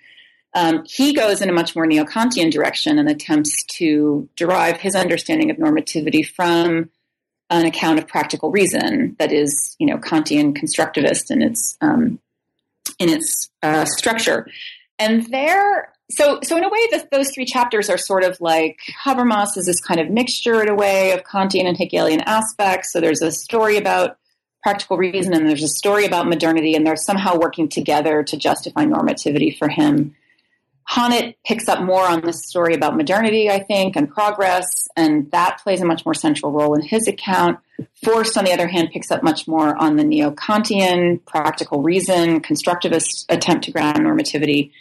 [0.57, 5.51] Um, he goes in a much more neo-Kantian direction and attempts to derive his understanding
[5.51, 6.89] of normativity from
[7.51, 12.19] an account of practical reason that is, you know, Kantian constructivist in its um,
[12.97, 14.47] in its uh, structure.
[14.97, 18.79] And there, so so in a way, the, those three chapters are sort of like
[19.05, 22.91] Habermas is this kind of mixture in a way of Kantian and Hegelian aspects.
[22.91, 24.17] So there's a story about
[24.63, 28.85] practical reason, and there's a story about modernity, and they're somehow working together to justify
[28.85, 30.15] normativity for him.
[30.89, 35.59] Honneth picks up more on this story about modernity, I think, and progress, and that
[35.61, 37.59] plays a much more central role in his account.
[38.03, 42.41] Forst, on the other hand, picks up much more on the neo Kantian, practical reason,
[42.41, 44.71] constructivist attempt to ground normativity.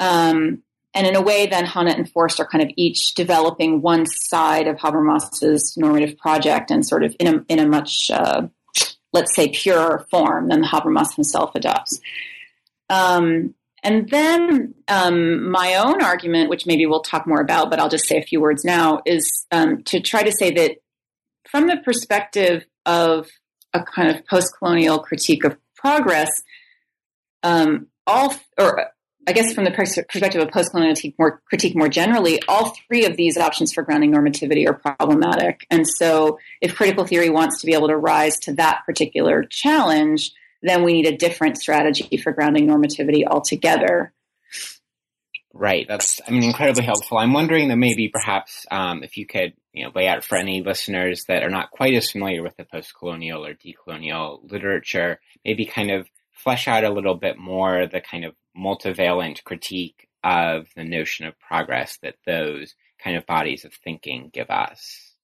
[0.00, 4.06] Um, and in a way, then Honneth and Forst are kind of each developing one
[4.06, 8.48] side of Habermas's normative project and sort of in a, in a much, uh,
[9.12, 12.00] let's say, purer form than Habermas himself adopts.
[12.88, 13.54] Um,
[13.86, 18.08] and then um, my own argument, which maybe we'll talk more about, but I'll just
[18.08, 20.78] say a few words now, is um, to try to say that
[21.48, 23.28] from the perspective of
[23.72, 26.28] a kind of post-colonial critique of progress,
[27.44, 28.88] um, all or
[29.28, 33.16] I guess from the perspective of post-colonial critique more, critique more generally, all three of
[33.16, 35.64] these options for grounding normativity are problematic.
[35.70, 40.32] And so, if critical theory wants to be able to rise to that particular challenge,
[40.62, 44.12] then we need a different strategy for grounding normativity altogether.
[45.52, 45.86] Right.
[45.88, 47.16] That's, I mean, incredibly helpful.
[47.16, 50.62] I'm wondering that maybe perhaps um, if you could, you know, lay out for any
[50.62, 55.90] listeners that are not quite as familiar with the post-colonial or decolonial literature, maybe kind
[55.90, 61.24] of flesh out a little bit more the kind of multivalent critique of the notion
[61.24, 65.14] of progress that those kind of bodies of thinking give us.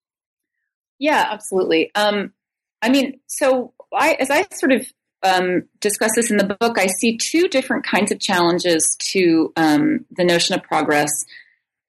[0.99, 1.91] Yeah, absolutely.
[1.95, 2.33] Um,
[2.81, 4.87] I mean, so I, as I sort of
[5.23, 10.05] um, discuss this in the book, I see two different kinds of challenges to um,
[10.11, 11.11] the notion of progress.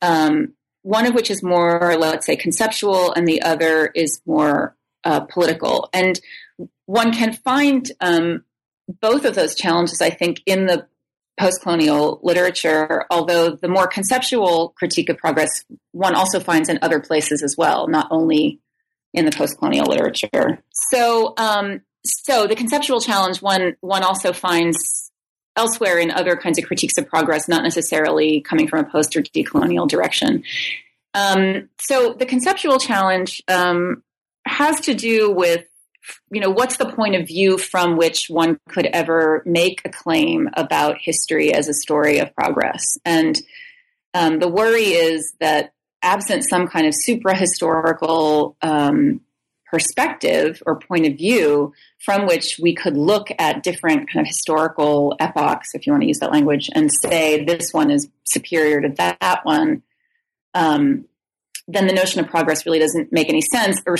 [0.01, 5.21] Um, one of which is more, let's say, conceptual, and the other is more uh,
[5.21, 5.89] political.
[5.93, 6.19] And
[6.85, 8.43] one can find um,
[9.01, 10.87] both of those challenges, I think, in the
[11.39, 13.05] post-colonial literature.
[13.09, 17.87] Although the more conceptual critique of progress, one also finds in other places as well,
[17.87, 18.59] not only
[19.13, 20.61] in the post-colonial literature.
[20.91, 25.11] So um, so the conceptual challenge one one also finds
[25.55, 29.21] elsewhere in other kinds of critiques of progress, not necessarily coming from a post or
[29.21, 30.43] decolonial direction.
[31.13, 34.03] Um, so the conceptual challenge um,
[34.45, 35.65] has to do with
[36.31, 40.49] you know what's the point of view from which one could ever make a claim
[40.53, 43.41] about history as a story of progress and
[44.13, 49.21] um, the worry is that absent some kind of supra historical um,
[49.73, 55.15] perspective or point of view from which we could look at different kind of historical
[55.19, 58.89] epochs, if you want to use that language, and say this one is superior to
[58.89, 59.81] that one,
[60.53, 61.05] um,
[61.67, 63.97] then the notion of progress really doesn't make any sense, or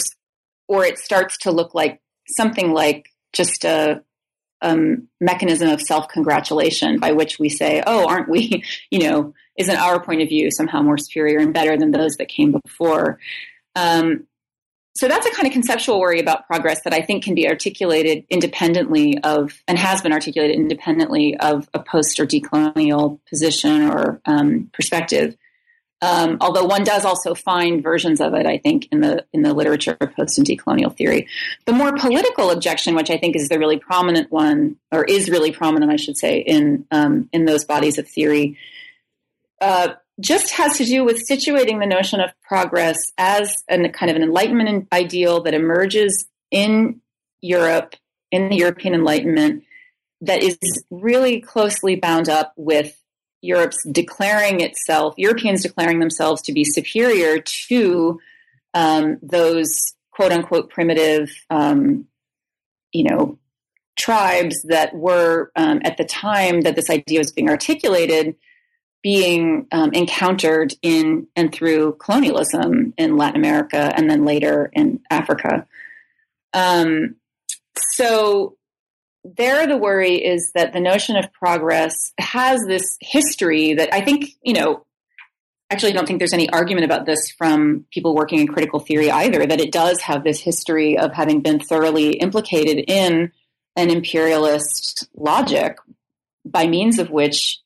[0.67, 4.03] or it starts to look like something like just a
[4.61, 8.63] um, mechanism of self congratulation by which we say, "Oh, aren't we?
[8.91, 12.27] You know, isn't our point of view somehow more superior and better than those that
[12.27, 13.17] came before?"
[13.75, 14.27] Um,
[14.95, 18.25] so that's a kind of conceptual worry about progress that I think can be articulated
[18.29, 24.69] independently of, and has been articulated independently of a post or decolonial position or um,
[24.71, 25.35] perspective.
[26.03, 29.53] Um, although one does also find versions of it, I think, in the in the
[29.53, 31.27] literature of post and decolonial theory.
[31.65, 35.53] The more political objection, which I think is the really prominent one, or is really
[35.53, 38.57] prominent, I should say, in um, in those bodies of theory,
[39.61, 44.15] uh, just has to do with situating the notion of progress as a kind of
[44.15, 47.01] an enlightenment ideal that emerges in
[47.41, 47.95] Europe,
[48.31, 49.63] in the European Enlightenment,
[50.21, 50.57] that is
[50.89, 52.97] really closely bound up with
[53.41, 58.19] Europe's declaring itself, Europeans declaring themselves to be superior to
[58.73, 62.05] um, those quote unquote primitive, um,
[62.93, 63.37] you know,
[63.97, 68.35] tribes that were um, at the time that this idea was being articulated
[69.03, 75.67] being um, encountered in and through colonialism in Latin America and then later in Africa.
[76.53, 77.15] Um,
[77.95, 78.55] so
[79.25, 84.29] there the worry is that the notion of progress has this history that I think,
[84.41, 84.85] you know,
[85.69, 89.11] actually I don't think there's any argument about this from people working in critical theory
[89.11, 93.31] either, that it does have this history of having been thoroughly implicated in
[93.75, 95.77] an imperialist logic
[96.45, 97.59] by means of which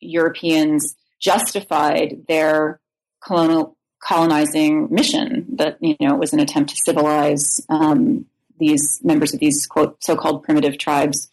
[0.00, 2.80] Europeans justified their
[3.24, 8.26] colonial colonizing mission that you know was an attempt to civilize um,
[8.58, 11.28] these members of these quote so-called primitive tribes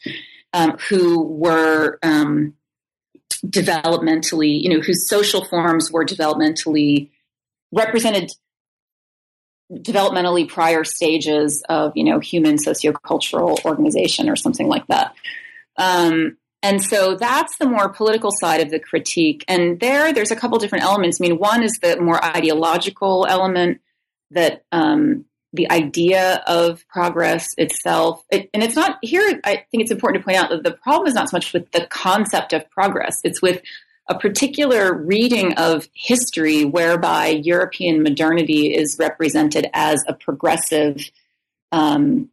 [0.53, 2.53] um, who were um,
[3.45, 7.09] developmentally, you know, whose social forms were developmentally
[7.71, 8.31] represented
[9.71, 15.15] developmentally prior stages of you know human sociocultural organization or something like that.
[15.77, 19.43] Um, and so that's the more political side of the critique.
[19.47, 21.19] And there there's a couple different elements.
[21.19, 23.81] I mean one is the more ideological element
[24.31, 28.23] that um, the idea of progress itself.
[28.31, 31.07] It, and it's not here i think it's important to point out that the problem
[31.07, 33.19] is not so much with the concept of progress.
[33.23, 33.61] It's with
[34.09, 41.09] a particular reading of history whereby European modernity is represented as a progressive
[41.71, 42.29] um,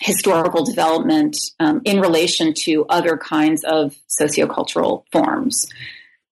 [0.00, 5.66] historical development um, in relation to other kinds of sociocultural forms.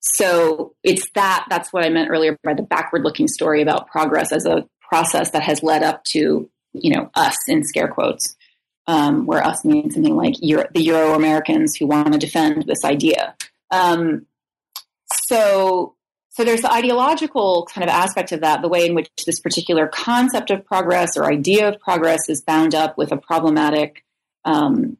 [0.01, 4.33] So it's that, that's what I meant earlier by the backward looking story about progress
[4.33, 8.37] as a process that has led up to, you know, us in scare quotes,
[8.87, 12.85] um, where us means something like Euro- the Euro Americans who want to defend this
[12.85, 13.37] idea.
[13.71, 14.27] Um,
[15.27, 15.95] so
[16.39, 19.89] so there's the ideological kind of aspect of that, the way in which this particular
[19.89, 24.05] concept of progress or idea of progress is bound up with a problematic
[24.45, 24.97] um,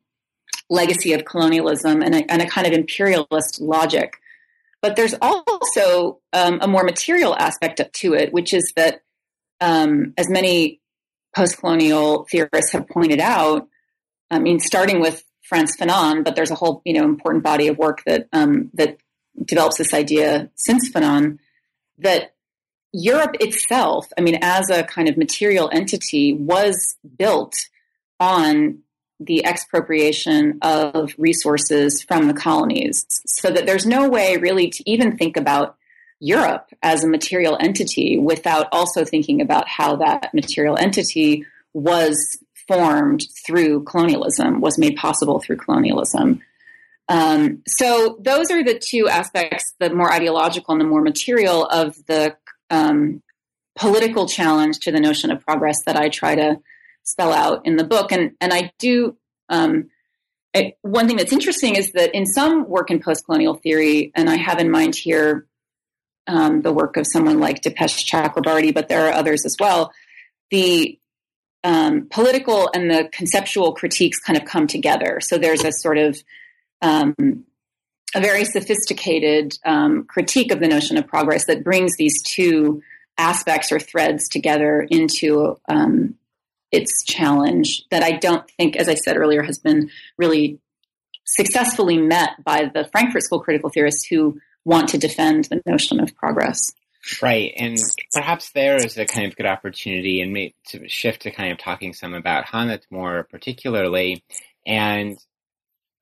[0.69, 4.15] legacy of colonialism and a, and a, kind of imperialist logic.
[4.83, 9.03] But there's also um, a more material aspect to it, which is that,
[9.61, 10.81] um, as many
[11.37, 13.69] post-colonial theorists have pointed out,
[14.29, 17.79] I mean, starting with Frantz Fanon, but there's a whole you know important body of
[17.79, 18.99] work that um, that
[19.45, 21.39] develops this idea since Fanon
[21.99, 22.35] that
[22.93, 27.55] Europe itself, I mean, as a kind of material entity, was built
[28.19, 28.81] on
[29.21, 33.05] the expropriation of resources from the colonies.
[33.27, 35.77] So that there's no way really to even think about
[36.21, 43.25] Europe as a material entity without also thinking about how that material entity was formed
[43.47, 46.41] through colonialism, was made possible through colonialism.
[47.09, 51.97] Um, so those are the two aspects, the more ideological and the more material of
[52.07, 52.37] the
[52.71, 53.23] um,
[53.77, 56.61] political challenge to the notion of progress that I try to
[57.05, 58.13] spell out in the book.
[58.13, 59.17] And, and I do,
[59.49, 59.89] um,
[60.83, 64.59] one thing that's interesting is that in some work in post-colonial theory, and I have
[64.59, 65.47] in mind here
[66.27, 69.93] um, the work of someone like Dipesh Chakrabarty, but there are others as well,
[70.51, 70.99] the
[71.65, 75.21] um, political and the conceptual critiques kind of come together.
[75.23, 76.23] So there's a sort of
[76.83, 77.45] um,
[78.15, 82.83] a very sophisticated um, critique of the notion of progress that brings these two
[83.19, 86.15] aspects or threads together into um,
[86.71, 90.59] its challenge that I don't think, as I said earlier, has been really
[91.25, 96.15] successfully met by the Frankfurt School critical theorists who want to defend the notion of
[96.17, 96.73] progress.
[97.23, 97.79] Right, and
[98.13, 101.95] perhaps there is a kind of good opportunity and to shift to kind of talking
[101.95, 104.23] some about Honneth more particularly,
[104.67, 105.19] and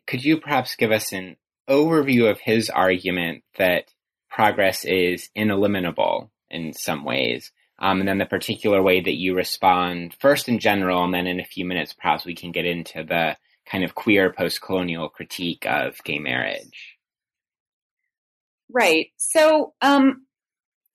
[0.07, 1.37] could you perhaps give us an
[1.69, 3.93] overview of his argument that
[4.31, 7.53] progress is ineliminable in some ways?
[7.79, 11.41] Um, and then the particular way that you respond first in general, and then in
[11.41, 13.37] a few minutes, perhaps we can get into the
[13.67, 16.97] kind of queer post colonial critique of gay marriage.
[18.73, 19.09] Right.
[19.17, 20.27] So, um,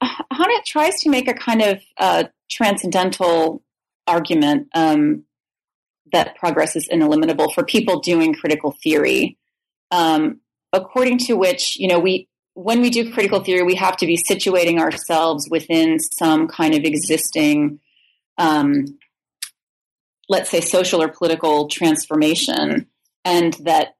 [0.01, 3.61] Honneth tries to make a kind of uh, transcendental
[4.07, 5.23] argument um,
[6.11, 9.37] that progress is ineliminable for people doing critical theory,
[9.91, 10.39] um,
[10.73, 14.17] according to which, you know, we when we do critical theory, we have to be
[14.17, 17.79] situating ourselves within some kind of existing,
[18.37, 18.99] um,
[20.27, 22.87] let's say, social or political transformation,
[23.23, 23.95] and that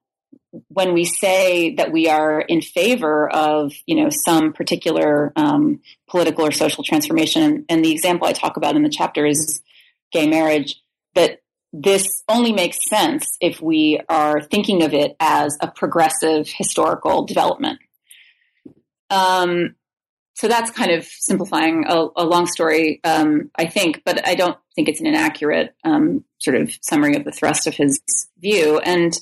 [0.68, 6.44] when we say that we are in favor of, you know, some particular um, political
[6.44, 9.62] or social transformation, and the example I talk about in the chapter is
[10.12, 10.78] gay marriage,
[11.14, 11.40] that
[11.72, 17.78] this only makes sense if we are thinking of it as a progressive historical development.
[19.08, 19.74] Um,
[20.34, 24.56] so that's kind of simplifying a, a long story, um, I think, but I don't
[24.74, 28.00] think it's an inaccurate um, sort of summary of the thrust of his
[28.38, 28.78] view.
[28.78, 29.18] And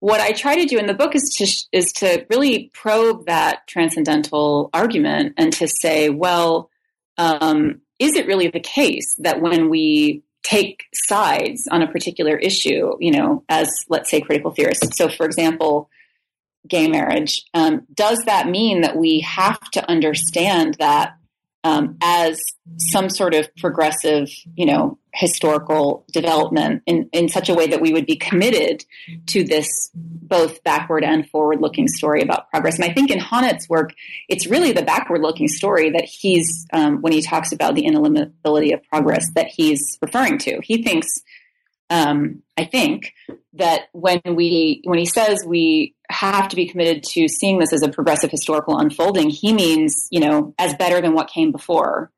[0.00, 3.66] what I try to do in the book is to is to really probe that
[3.66, 6.70] transcendental argument and to say, well,
[7.18, 12.92] um, is it really the case that when we take sides on a particular issue,
[13.00, 14.96] you know, as let's say critical theorists.
[14.96, 15.90] So, for example,
[16.68, 17.44] gay marriage.
[17.52, 21.16] Um, does that mean that we have to understand that
[21.64, 22.40] um, as
[22.78, 27.92] some sort of progressive, you know, historical development in, in such a way that we
[27.92, 28.84] would be committed
[29.26, 32.76] to this both backward and forward looking story about progress.
[32.76, 33.94] And I think in Honneth's work,
[34.28, 38.74] it's really the backward looking story that he's, um, when he talks about the ineliminability
[38.74, 40.60] of progress, that he's referring to.
[40.62, 41.22] He thinks
[41.88, 43.12] um, I think
[43.54, 47.82] that when we when he says we have to be committed to seeing this as
[47.82, 52.10] a progressive historical unfolding, he means you know as better than what came before,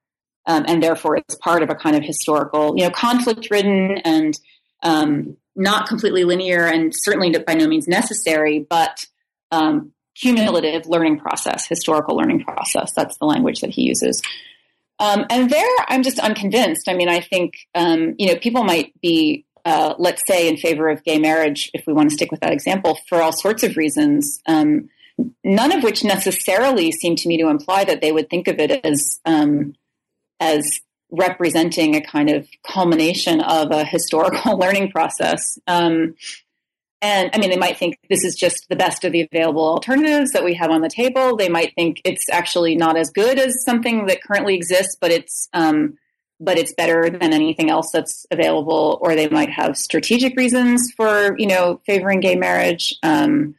[0.49, 4.35] um, and therefore it's part of a kind of historical you know conflict ridden and
[4.83, 9.07] um, not completely linear and certainly by no means necessary, but
[9.51, 12.93] um, cumulative learning process, historical learning process.
[12.93, 14.23] That's the language that he uses.
[15.01, 16.89] Um, and there, I'm just unconvinced.
[16.89, 20.89] I mean, I think um, you know people might be uh, let's say, in favor
[20.89, 23.77] of gay marriage, if we want to stick with that example, for all sorts of
[23.77, 24.89] reasons, um,
[25.45, 28.71] none of which necessarily seem to me to imply that they would think of it
[28.85, 29.75] as um,
[30.41, 30.81] as
[31.11, 35.59] representing a kind of culmination of a historical learning process.
[35.67, 36.15] Um,
[37.01, 40.33] and I mean, they might think this is just the best of the available alternatives
[40.33, 41.37] that we have on the table.
[41.37, 45.49] They might think it's actually not as good as something that currently exists, but it's
[45.53, 45.97] um,
[46.41, 51.37] but it's better than anything else that's available, or they might have strategic reasons for,
[51.39, 52.97] you know, favoring gay marriage.
[53.03, 53.57] Um,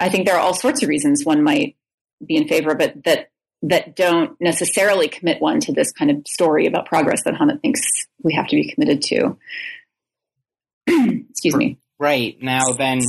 [0.00, 1.76] I think there are all sorts of reasons one might
[2.24, 3.30] be in favor of it that
[3.62, 7.82] that don't necessarily commit one to this kind of story about progress that Honneth thinks
[8.22, 9.38] we have to be committed to.
[11.30, 11.78] Excuse me.
[11.98, 12.36] Right.
[12.42, 13.00] Now then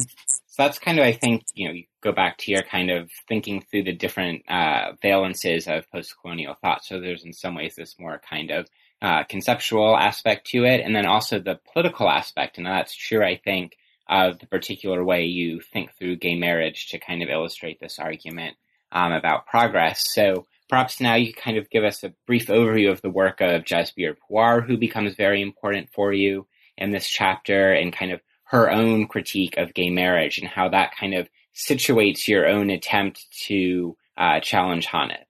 [0.53, 3.09] so that's kind of I think, you know, you go back to your kind of
[3.27, 6.85] thinking through the different uh, valences of post-colonial thought.
[6.85, 8.67] So there's in some ways this more kind of
[9.01, 12.57] uh, conceptual aspect to it, and then also the political aspect.
[12.57, 13.75] And that's true, I think,
[14.07, 18.55] of the particular way you think through gay marriage to kind of illustrate this argument
[18.93, 20.13] um, about progress.
[20.13, 23.63] So perhaps now you kind of give us a brief overview of the work of
[23.63, 28.71] Jasbir Puar, who becomes very important for you in this chapter, and kind of her
[28.71, 33.97] own critique of gay marriage and how that kind of situates your own attempt to
[34.17, 35.25] uh, challenge Honneth.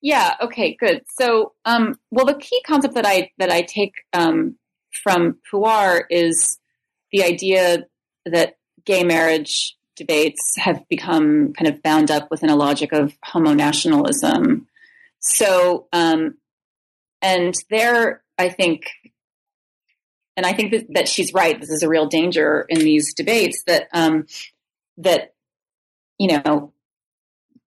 [0.00, 0.34] Yeah.
[0.40, 0.76] Okay.
[0.78, 1.02] Good.
[1.18, 4.56] So, um, well, the key concept that I that I take um,
[5.02, 6.58] from Puar is
[7.10, 7.84] the idea
[8.26, 13.54] that gay marriage debates have become kind of bound up within a logic of homo
[13.54, 14.66] nationalism.
[15.20, 16.36] So, um,
[17.22, 18.90] and there, I think,
[20.36, 21.58] and I think that, that, she's right.
[21.58, 24.26] This is a real danger in these debates that um,
[24.98, 25.34] that
[26.18, 26.72] you know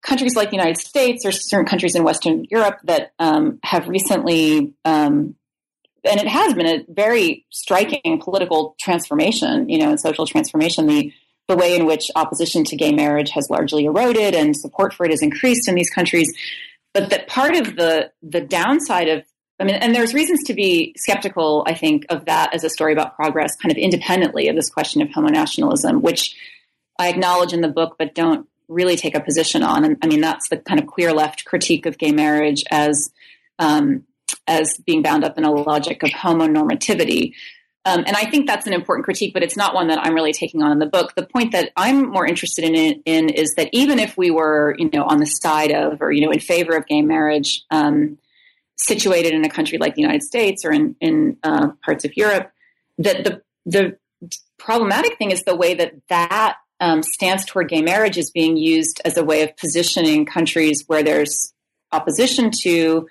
[0.04, 4.74] countries like the United States or certain countries in Western Europe that um, have recently,
[4.86, 5.36] um,
[6.04, 10.86] and it has been a very striking political transformation, you know, and social transformation.
[10.86, 11.12] The
[11.48, 15.12] the way in which opposition to gay marriage has largely eroded and support for it
[15.12, 16.32] has increased in these countries,
[16.94, 19.24] but that part of the the downside of
[19.60, 22.94] I mean, and there's reasons to be skeptical, I think, of that as a story
[22.94, 26.36] about progress, kind of independently of this question of homo nationalism, which
[27.00, 29.84] I acknowledge in the book, but don't really take a position on.
[29.84, 33.12] And I mean, that's the kind of queer left critique of gay marriage as
[33.60, 34.04] um,
[34.46, 37.34] as being bound up in a logic of homonormativity.
[37.88, 40.34] Um, and I think that's an important critique, but it's not one that I'm really
[40.34, 41.16] taking on in the book.
[41.16, 44.90] The point that I'm more interested in, in is that even if we were, you
[44.92, 48.18] know, on the side of or you know in favor of gay marriage, um,
[48.76, 52.52] situated in a country like the United States or in in uh, parts of Europe,
[52.98, 53.98] that the the
[54.60, 59.00] problematic thing is the way that that um, stance toward gay marriage is being used
[59.06, 61.54] as a way of positioning countries where there's
[61.94, 63.08] opposition to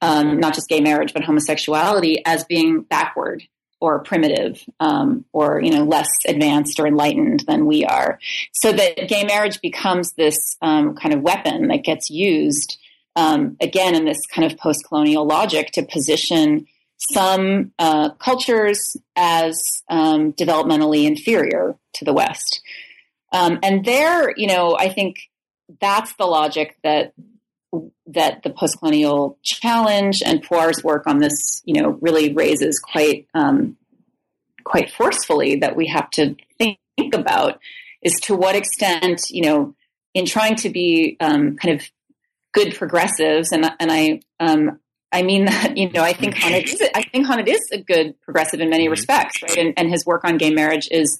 [0.00, 3.42] um, not just gay marriage but homosexuality as being backward
[3.82, 8.20] or primitive um, or you know less advanced or enlightened than we are.
[8.52, 12.78] So that gay marriage becomes this um, kind of weapon that gets used
[13.16, 16.66] um, again in this kind of post-colonial logic to position
[16.96, 22.62] some uh, cultures as um, developmentally inferior to the west.
[23.32, 25.16] Um, and there, you know, I think
[25.80, 27.14] that's the logic that
[28.06, 33.76] that the postcolonial challenge and Puar's work on this, you know, really raises quite um,
[34.64, 36.78] quite forcefully that we have to think
[37.14, 37.58] about
[38.02, 39.74] is to what extent, you know,
[40.14, 41.86] in trying to be um, kind of
[42.52, 44.78] good progressives, and and I um,
[45.10, 48.20] I mean that you know I think Honneth is I think Honneth is a good
[48.22, 48.92] progressive in many mm-hmm.
[48.92, 49.56] respects, right?
[49.56, 51.18] And, and his work on gay marriage is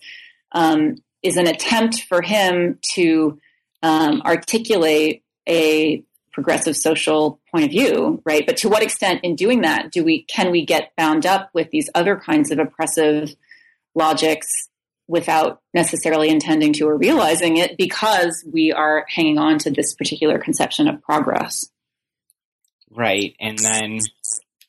[0.53, 3.38] um, is an attempt for him to
[3.82, 8.45] um, articulate a progressive social point of view, right?
[8.47, 11.70] But to what extent, in doing that, do we can we get bound up with
[11.70, 13.35] these other kinds of oppressive
[13.95, 14.68] logics
[15.09, 20.39] without necessarily intending to or realizing it because we are hanging on to this particular
[20.39, 21.68] conception of progress?
[22.91, 24.01] Right, and then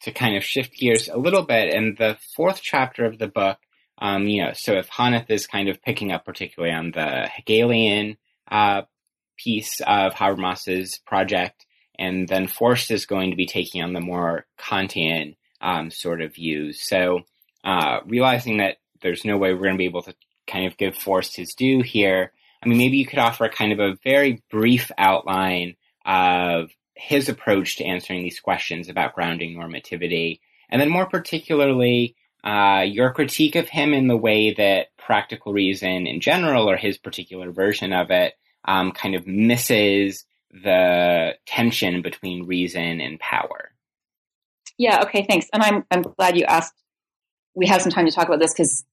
[0.02, 3.58] to kind of shift gears a little bit, in the fourth chapter of the book,
[3.98, 8.18] um, you know, so if Honneth is kind of picking up particularly on the Hegelian
[8.50, 8.84] uh,
[9.38, 11.66] piece of Habermas's project,
[11.98, 16.36] and then Forst is going to be taking on the more Kantian um, sort of
[16.36, 16.82] views.
[16.82, 17.22] So
[17.64, 20.16] uh, realizing that there's no way we're going to be able to
[20.48, 22.32] kind of give Forst his due here,
[22.64, 25.76] I mean, maybe you could offer a kind of a very brief outline
[26.06, 32.84] of his approach to answering these questions about grounding normativity, and then more particularly, uh,
[32.86, 37.52] your critique of him in the way that practical reason in general, or his particular
[37.52, 38.34] version of it,
[38.66, 43.72] um, kind of misses the tension between reason and power.
[44.78, 45.04] Yeah.
[45.04, 45.26] Okay.
[45.28, 45.48] Thanks.
[45.54, 46.74] And I'm I'm glad you asked.
[47.56, 48.84] We have some time to talk about this because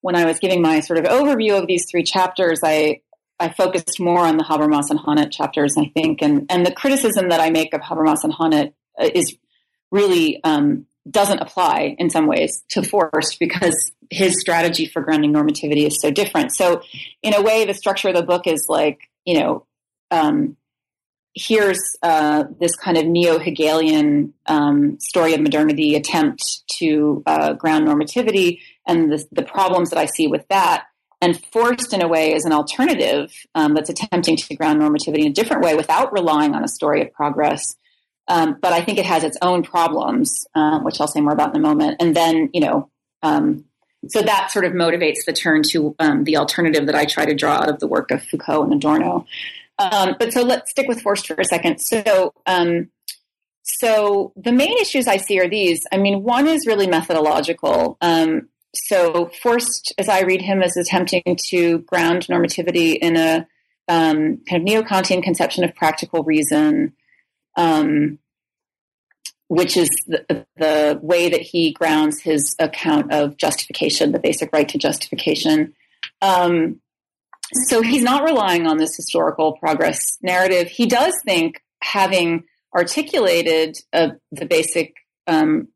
[0.00, 3.00] when I was giving my sort of overview of these three chapters, I
[3.38, 7.28] I focused more on the Habermas and Honneth chapters, I think, and and the criticism
[7.30, 9.36] that I make of Habermas and Honneth uh, is
[9.90, 15.86] really um, doesn't apply in some ways to Forst because his strategy for grounding normativity
[15.86, 16.54] is so different.
[16.54, 16.82] So,
[17.22, 19.66] in a way, the structure of the book is like you know
[20.10, 20.56] um,
[21.34, 26.42] here's uh, this kind of neo Hegelian um, story of modernity attempt
[26.78, 30.86] to uh, ground normativity and the, the, problems that I see with that.
[31.20, 35.28] And Forst in a way, as an alternative um, that's attempting to ground normativity in
[35.28, 37.76] a different way without relying on a story of progress.
[38.26, 41.54] Um, but I think it has its own problems, uh, which I'll say more about
[41.54, 41.96] in a moment.
[42.00, 42.90] And then, you know,
[43.22, 43.64] um,
[44.08, 47.34] so that sort of motivates the turn to um, the alternative that I try to
[47.34, 49.26] draw out of the work of Foucault and Adorno.
[49.78, 51.78] Um, but so let's stick with Forst for a second.
[51.80, 52.90] So, um,
[53.62, 55.80] so the main issues I see are these.
[55.92, 57.98] I mean, one is really methodological.
[58.00, 63.46] Um, so Forst, as I read him, is attempting to ground normativity in a
[63.88, 66.92] um, kind of neo-Kantian conception of practical reason,
[67.56, 68.18] um,
[69.50, 74.68] which is the, the, way that he grounds his account of justification, the basic right
[74.68, 75.74] to justification.
[76.22, 76.80] Um,
[77.64, 80.68] so he's not relying on this historical progress narrative.
[80.68, 82.44] He does think, having
[82.76, 84.94] articulated uh, the basic
[85.26, 85.66] um,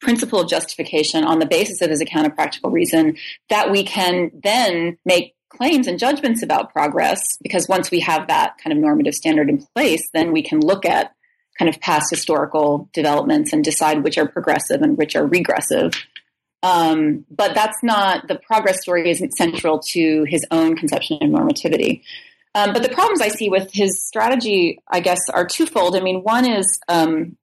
[0.00, 3.18] principle of justification on the basis of his account of practical reason,
[3.50, 8.56] that we can then make claims and judgments about progress because once we have that
[8.64, 11.12] kind of normative standard in place, then we can look at
[11.60, 15.92] kind of past historical developments and decide which are progressive and which are regressive.
[16.62, 22.02] Um, but that's not the progress story isn't central to his own conception of normativity.
[22.54, 25.96] Um, but the problems I see with his strategy, I guess, are twofold.
[25.96, 27.36] I mean, one is um,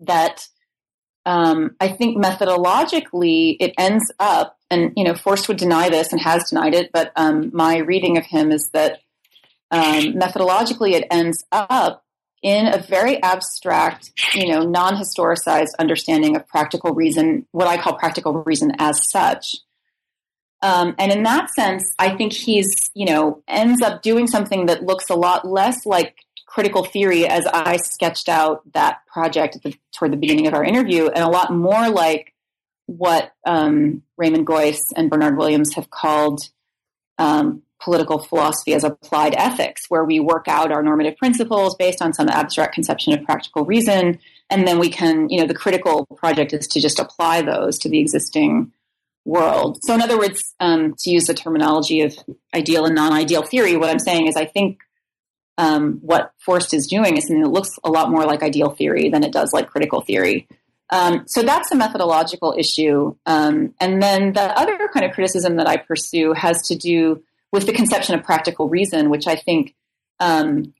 [0.00, 0.46] that
[1.24, 6.20] um, I think methodologically it ends up, and you know, Forst would deny this and
[6.20, 9.00] has denied it, but um, my reading of him is that
[9.70, 12.04] um, methodologically it ends up
[12.42, 18.34] in a very abstract, you know, non-historicized understanding of practical reason, what I call practical
[18.42, 19.58] reason as such.
[20.60, 24.84] Um, and in that sense, I think he's, you know, ends up doing something that
[24.84, 26.16] looks a lot less like
[26.46, 31.08] critical theory as I sketched out that project the, toward the beginning of our interview,
[31.08, 32.34] and a lot more like
[32.86, 36.40] what um, Raymond Geuss and Bernard Williams have called
[37.18, 42.12] um, political philosophy as applied ethics, where we work out our normative principles based on
[42.12, 44.18] some abstract conception of practical reason.
[44.50, 47.88] And then we can, you know, the critical project is to just apply those to
[47.88, 48.72] the existing
[49.24, 49.78] world.
[49.82, 52.16] So, in other words, um, to use the terminology of
[52.54, 54.80] ideal and non ideal theory, what I'm saying is I think
[55.58, 59.08] um, what Forst is doing is something that looks a lot more like ideal theory
[59.08, 60.46] than it does like critical theory.
[60.90, 63.16] Um, so that's a methodological issue.
[63.24, 67.22] Um, and then the other kind of criticism that I pursue has to do
[67.52, 69.74] with the conception of practical reason, which I think
[70.18, 70.72] um,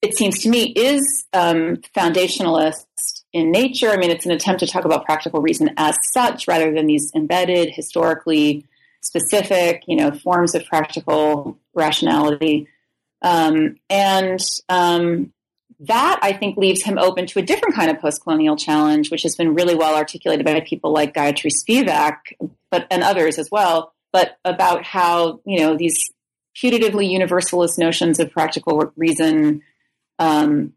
[0.00, 2.86] it seems to me is um, foundationalist
[3.32, 3.90] in nature.
[3.90, 7.12] I mean, it's an attempt to talk about practical reason as such rather than these
[7.14, 8.66] embedded, historically
[9.00, 12.68] specific, you know, forms of practical rationality.
[13.20, 15.32] Um, and um,
[15.80, 19.36] that I think leaves him open to a different kind of post-colonial challenge, which has
[19.36, 22.16] been really well articulated by people like Gayatri Spivak,
[22.70, 26.10] but and others as well, but about how you know these
[26.56, 29.62] putatively universalist notions of practical reason
[30.18, 30.72] um,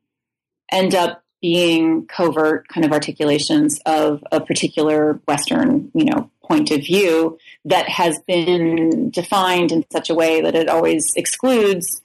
[0.72, 6.80] end up being covert kind of articulations of a particular Western, you know, point of
[6.80, 12.02] view that has been defined in such a way that it always excludes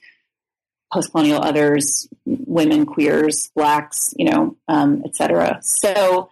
[0.93, 5.59] post-colonial others, women, queers, blacks, you know, um, et cetera.
[5.63, 6.29] So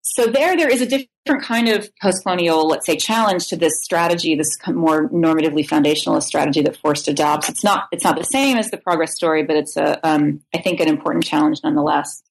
[0.00, 0.86] so there, there is a
[1.28, 6.62] different kind of post-colonial, let's say, challenge to this strategy, this more normatively foundationalist strategy
[6.62, 7.50] that Forst adopts.
[7.50, 10.62] It's not, it's not the same as the progress story, but it's a, um, I
[10.62, 12.22] think, an important challenge nonetheless.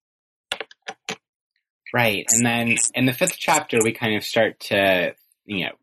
[1.94, 5.14] Right, and then in the fifth chapter, we kind of start to,
[5.46, 5.74] you know,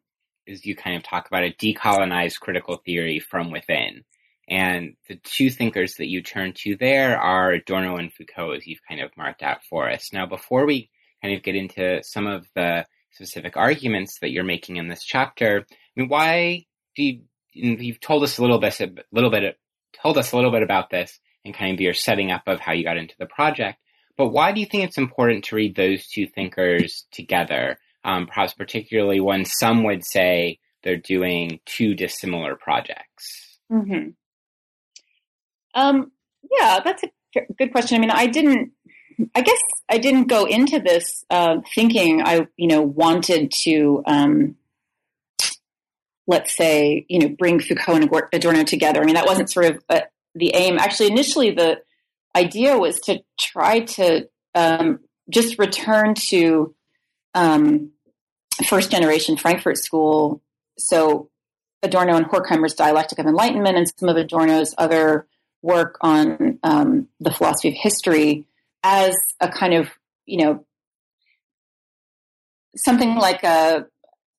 [0.48, 4.02] as you kind of talk about it, decolonize critical theory from within.
[4.48, 8.82] And the two thinkers that you turn to there are Adorno and Foucault, as you've
[8.86, 10.12] kind of marked out for us.
[10.12, 10.90] Now, before we
[11.22, 12.84] kind of get into some of the
[13.14, 15.66] specific arguments that you're making in this chapter.
[15.70, 17.20] I mean, why do you,
[17.52, 19.58] you've told us a little bit, a little bit,
[20.02, 22.72] told us a little bit about this and kind of your setting up of how
[22.72, 23.78] you got into the project.
[24.16, 27.78] But why do you think it's important to read those two thinkers together?
[28.04, 33.58] Um, perhaps particularly when some would say they're doing two dissimilar projects.
[33.72, 34.10] Mm-hmm.
[35.74, 36.12] Um,
[36.58, 37.10] yeah, that's a
[37.58, 37.96] good question.
[37.96, 38.72] I mean, I didn't.
[39.34, 44.56] I guess I didn't go into this uh, thinking I, you know, wanted to, um,
[46.26, 49.00] let's say, you know, bring Foucault and Adorno together.
[49.00, 50.02] I mean, that wasn't sort of a,
[50.34, 50.78] the aim.
[50.78, 51.80] Actually, initially, the
[52.34, 55.00] idea was to try to um,
[55.30, 56.74] just return to
[57.34, 57.90] um,
[58.66, 60.42] first generation Frankfurt School.
[60.78, 61.30] So
[61.82, 65.26] Adorno and Horkheimer's dialectic of enlightenment and some of Adorno's other
[65.62, 68.44] work on um, the philosophy of history
[68.85, 69.91] as a kind of,
[70.26, 70.64] you know,
[72.76, 73.87] something like a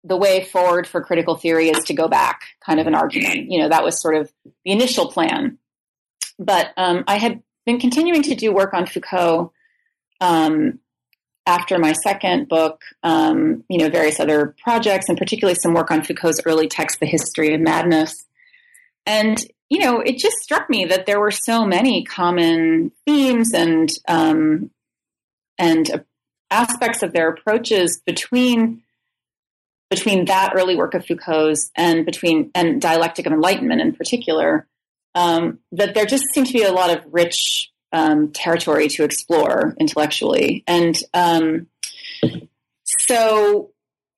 [0.03, 3.49] the way forward for critical theory is to go back kind of an argument.
[3.49, 4.31] You know, that was sort of
[4.63, 5.57] the initial plan.
[6.37, 9.51] But um, I had been continuing to do work on Foucault
[10.21, 10.79] um,
[11.47, 16.03] after my second book, um, you know, various other projects, and particularly some work on
[16.03, 18.25] Foucault's early text, The History of Madness.
[19.07, 23.89] And, you know, it just struck me that there were so many common themes and
[24.07, 24.71] um,
[25.57, 26.03] and
[26.51, 28.83] aspects of their approaches between
[29.89, 34.67] between that early work of Foucault's and between and dialectic of enlightenment in particular
[35.15, 39.75] um, that there just seemed to be a lot of rich um, territory to explore
[39.79, 40.63] intellectually.
[40.67, 41.67] And um,
[42.83, 43.71] so,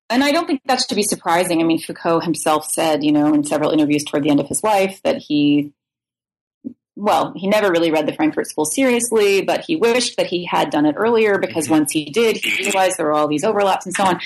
[0.09, 1.61] and I don't think that should be surprising.
[1.61, 4.63] I mean, Foucault himself said, you know, in several interviews toward the end of his
[4.63, 5.73] life that he,
[6.95, 10.69] well, he never really read the Frankfurt School seriously, but he wished that he had
[10.69, 11.73] done it earlier because mm-hmm.
[11.73, 14.19] once he did, he realized there were all these overlaps and so on.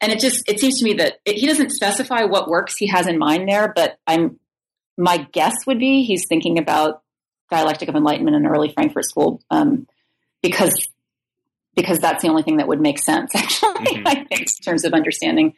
[0.00, 2.88] And it just, it seems to me that it, he doesn't specify what works he
[2.88, 4.38] has in mind there, but I'm
[4.98, 7.02] my guess would be he's thinking about
[7.50, 9.86] dialectic of enlightenment in early Frankfurt School um,
[10.42, 10.88] because
[11.78, 14.06] because that's the only thing that would make sense actually mm-hmm.
[14.06, 15.54] I think in terms of understanding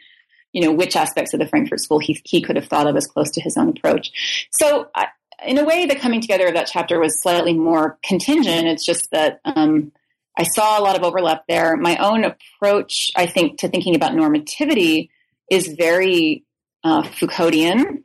[0.53, 3.07] you know which aspects of the Frankfurt School he he could have thought of as
[3.07, 4.49] close to his own approach.
[4.51, 5.07] So I,
[5.47, 8.67] in a way, the coming together of that chapter was slightly more contingent.
[8.67, 9.93] It's just that um,
[10.37, 11.77] I saw a lot of overlap there.
[11.77, 15.09] My own approach, I think, to thinking about normativity
[15.51, 16.45] is very
[16.85, 18.03] uh, Foucauldian.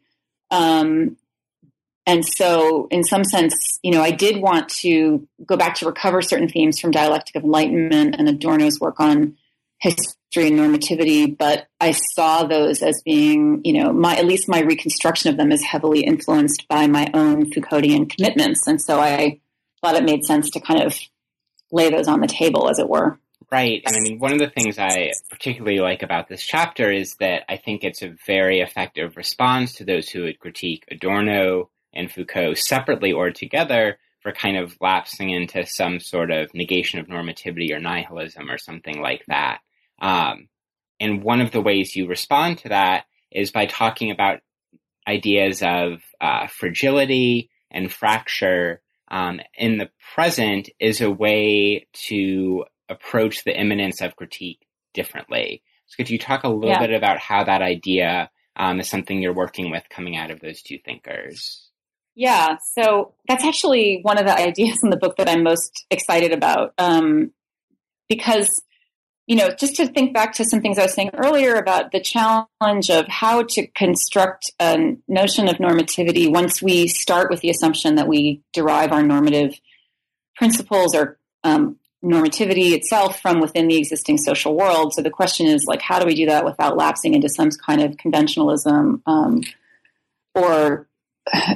[0.51, 1.17] Um,
[2.05, 6.21] and so, in some sense, you know, I did want to go back to recover
[6.21, 9.37] certain themes from dialectic of enlightenment and Adorno's work on
[9.79, 14.59] history and normativity, but I saw those as being, you know, my at least my
[14.59, 19.39] reconstruction of them is heavily influenced by my own Foucauldian commitments, and so I
[19.81, 20.97] thought it made sense to kind of
[21.71, 23.19] lay those on the table, as it were.
[23.51, 23.81] Right.
[23.85, 27.43] And I mean, one of the things I particularly like about this chapter is that
[27.47, 32.55] I think it's a very effective response to those who would critique Adorno and Foucault
[32.55, 37.79] separately or together for kind of lapsing into some sort of negation of normativity or
[37.79, 39.59] nihilism or something like that.
[40.01, 40.49] Um,
[40.99, 44.39] and one of the ways you respond to that is by talking about
[45.07, 53.43] ideas of uh, fragility and fracture um, in the present is a way to approach
[53.43, 55.61] the immanence of critique differently.
[55.87, 56.79] So could you talk a little yeah.
[56.79, 60.61] bit about how that idea um, is something you're working with coming out of those
[60.61, 61.64] two thinkers?
[62.15, 66.31] Yeah, so that's actually one of the ideas in the book that I'm most excited
[66.31, 66.73] about.
[66.77, 67.31] Um,
[68.07, 68.61] because,
[69.27, 71.99] you know, just to think back to some things I was saying earlier about the
[71.99, 77.95] challenge of how to construct a notion of normativity once we start with the assumption
[77.95, 79.59] that we derive our normative
[80.37, 84.93] principles or um, normativity itself from within the existing social world.
[84.93, 87.81] So the question is, like, how do we do that without lapsing into some kind
[87.81, 89.41] of conventionalism um,
[90.33, 90.87] or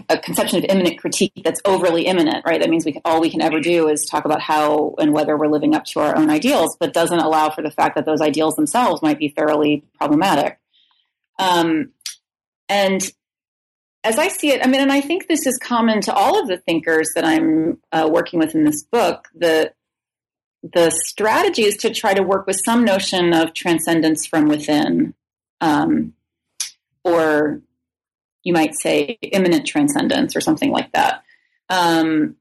[0.09, 2.59] a conception of immanent critique that's overly immanent, right?
[2.59, 5.47] That means we all we can ever do is talk about how and whether we're
[5.47, 8.55] living up to our own ideals, but doesn't allow for the fact that those ideals
[8.55, 10.59] themselves might be thoroughly problematic.
[11.37, 11.91] Um,
[12.67, 13.01] and
[14.03, 16.47] as I see it, I mean, and I think this is common to all of
[16.47, 19.27] the thinkers that I'm uh, working with in this book.
[19.35, 19.73] The
[20.61, 25.13] the strategy is to try to work with some notion of transcendence from within,
[25.61, 26.13] um,
[27.03, 27.61] or
[28.43, 31.23] you might say immanent transcendence or something like that.
[31.69, 32.35] Um,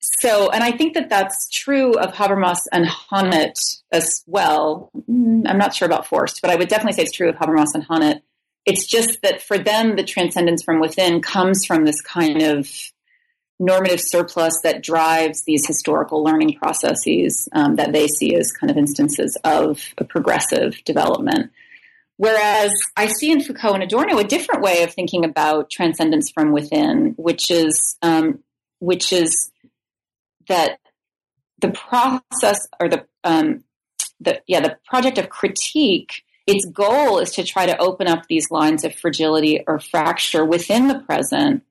[0.00, 4.90] so, and I think that that's true of Habermas and Honneth as well.
[5.08, 7.74] Mm, I'm not sure about Forst, but I would definitely say it's true of Habermas
[7.74, 8.22] and Honneth.
[8.64, 12.68] It's just that for them, the transcendence from within comes from this kind of
[13.58, 18.78] normative surplus that drives these historical learning processes um, that they see as kind of
[18.78, 21.52] instances of a progressive development.
[22.20, 26.52] Whereas I see in Foucault and Adorno a different way of thinking about transcendence from
[26.52, 28.40] within, which is um,
[28.78, 29.50] which is
[30.46, 30.80] that
[31.60, 33.64] the process or the um,
[34.20, 38.50] the yeah the project of critique its goal is to try to open up these
[38.50, 41.62] lines of fragility or fracture within the present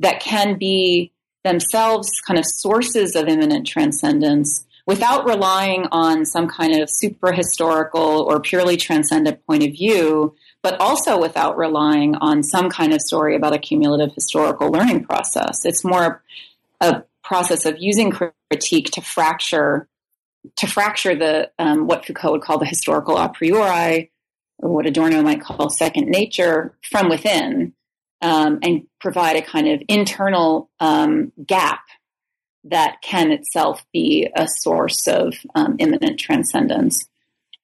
[0.00, 1.12] that can be
[1.44, 8.22] themselves kind of sources of immanent transcendence without relying on some kind of super historical
[8.22, 13.36] or purely transcendent point of view, but also without relying on some kind of story
[13.36, 15.66] about a cumulative historical learning process.
[15.66, 16.22] It's more
[16.80, 19.86] a process of using critique to fracture
[20.56, 24.10] to fracture the um, what Foucault would call the historical a priori,
[24.56, 27.74] or what Adorno might call second nature, from within,
[28.22, 31.82] um, and provide a kind of internal um, gap
[32.70, 37.08] that can itself be a source of um, immanent transcendence.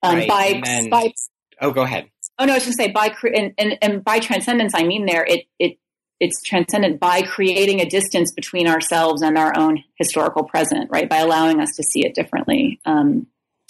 [0.03, 0.29] Um, right.
[0.29, 1.13] by, then, by,
[1.61, 2.11] oh, go ahead.
[2.39, 5.07] Oh no, I was going to say by and, and, and by transcendence, I mean
[5.07, 5.79] there it it
[6.21, 11.09] it's transcendent by creating a distance between ourselves and our own historical present, right?
[11.09, 12.81] By allowing us to see it differently.
[12.85, 13.27] Um,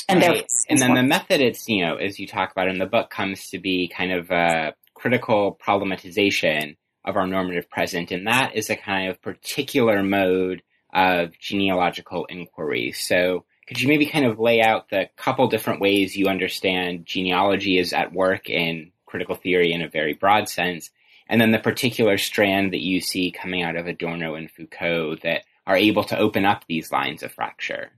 [0.09, 0.51] and right.
[0.69, 3.49] and then the method it's you know as you talk about in the book comes
[3.51, 8.77] to be kind of a critical problematization of our normative present and that is a
[8.77, 10.63] kind of particular mode
[10.95, 16.17] of genealogical inquiry so could you maybe kind of lay out the couple different ways
[16.17, 20.91] you understand genealogy is at work in critical theory in a very broad sense
[21.29, 25.45] and then the particular strand that you see coming out of Adorno and Foucault that
[25.67, 27.91] are able to open up these lines of fracture.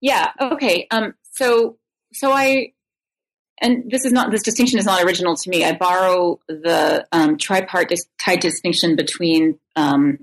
[0.00, 0.30] Yeah.
[0.40, 0.86] Okay.
[0.90, 1.78] Um, so,
[2.12, 2.72] so I,
[3.60, 5.64] and this is not this distinction is not original to me.
[5.64, 10.18] I borrow the um, tripartite distinction between um,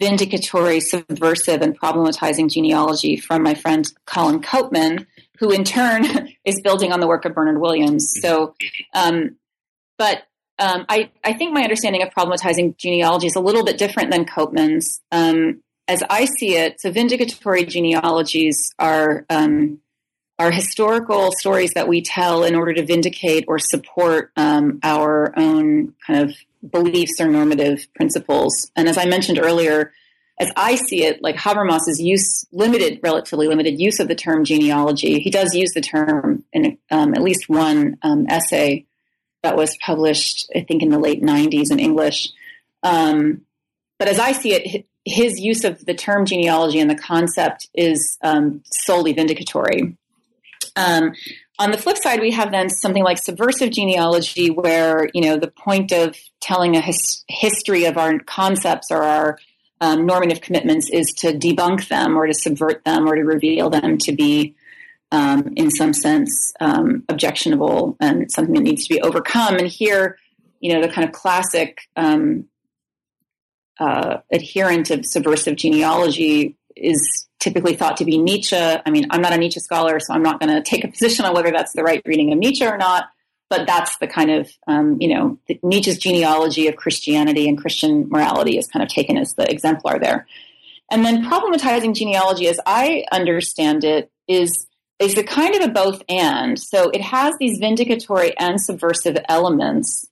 [0.00, 5.06] vindicatory, subversive, and problematizing genealogy from my friend Colin Koopman,
[5.38, 6.04] who in turn
[6.44, 8.14] is building on the work of Bernard Williams.
[8.20, 8.54] So,
[8.94, 9.36] um,
[9.98, 10.24] but
[10.58, 14.24] um, I, I think my understanding of problematizing genealogy is a little bit different than
[14.24, 15.02] Koopman's.
[15.12, 19.80] Um, as I see it, so vindicatory genealogies are um,
[20.38, 25.94] are historical stories that we tell in order to vindicate or support um, our own
[26.06, 26.36] kind of
[26.70, 28.70] beliefs or normative principles.
[28.76, 29.92] And as I mentioned earlier,
[30.38, 35.20] as I see it, like Habermas's use, limited, relatively limited use of the term genealogy,
[35.20, 38.84] he does use the term in um, at least one um, essay
[39.42, 42.28] that was published, I think, in the late 90s in English.
[42.82, 43.42] Um,
[43.98, 48.18] but as I see it, his use of the term genealogy and the concept is
[48.22, 49.96] um, solely vindicatory.
[50.76, 51.12] Um,
[51.58, 55.50] on the flip side, we have then something like subversive genealogy, where you know the
[55.50, 59.38] point of telling a his- history of our concepts or our
[59.80, 63.98] um, normative commitments is to debunk them or to subvert them or to reveal them
[63.98, 64.54] to be
[65.12, 69.56] um, in some sense um, objectionable and something that needs to be overcome.
[69.56, 70.18] And here,
[70.60, 72.46] you know, the kind of classic um,
[73.78, 78.56] uh, adherent of subversive genealogy is typically thought to be Nietzsche.
[78.56, 81.24] I mean, I'm not a Nietzsche scholar, so I'm not going to take a position
[81.24, 83.06] on whether that's the right reading of Nietzsche or not.
[83.48, 88.58] But that's the kind of, um, you know, Nietzsche's genealogy of Christianity and Christian morality
[88.58, 90.26] is kind of taken as the exemplar there.
[90.90, 94.66] And then problematizing genealogy, as I understand it, is
[94.98, 96.58] is a kind of a both and.
[96.58, 100.06] So it has these vindicatory and subversive elements,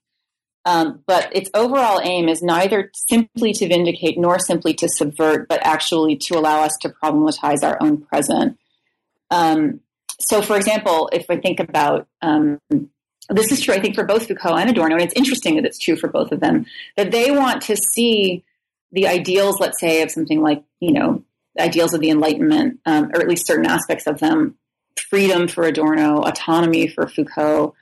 [0.65, 5.65] um, but its overall aim is neither simply to vindicate nor simply to subvert, but
[5.65, 8.59] actually to allow us to problematize our own present.
[9.31, 9.81] Um,
[10.21, 12.59] so, for example, if I think about um,
[13.29, 15.79] this is true, I think, for both Foucault and Adorno, and it's interesting that it's
[15.79, 18.45] true for both of them, that they want to see
[18.93, 21.25] the ideals, let's say, of something like, you know,
[21.59, 24.57] ideals of the Enlightenment, um, or at least certain aspects of them,
[25.09, 27.75] freedom for Adorno, autonomy for Foucault,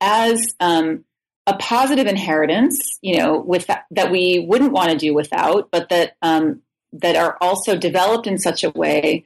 [0.00, 1.04] as um,
[1.46, 5.88] a positive inheritance, you know, with that, that we wouldn't want to do without, but
[5.88, 6.62] that um,
[6.92, 9.24] that are also developed in such a way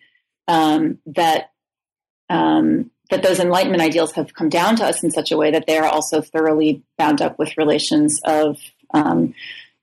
[0.49, 1.51] um, that
[2.31, 5.67] um, that those Enlightenment ideals have come down to us in such a way that
[5.67, 8.59] they are also thoroughly bound up with relations of
[8.95, 9.35] um,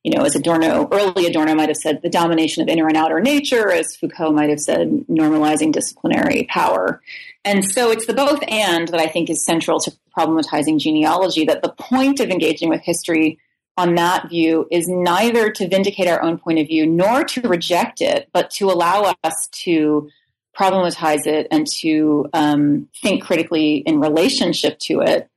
[0.04, 3.22] you know, as Adorno, early Adorno might have said, the domination of inner and outer
[3.22, 7.02] nature, as Foucault might have said, normalizing disciplinary power.
[7.46, 11.62] And so it's the both and that I think is central to problematizing genealogy, that
[11.62, 13.40] the point of engaging with history
[13.78, 18.02] on that view is neither to vindicate our own point of view nor to reject
[18.02, 20.10] it, but to allow us to
[20.58, 25.30] problematize it and to um, think critically in relationship to it.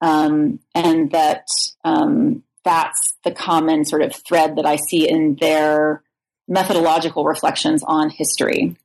[0.00, 1.48] Um, and that
[1.82, 6.02] um, that's the common sort of thread that I see in their
[6.48, 8.76] methodological reflections on history.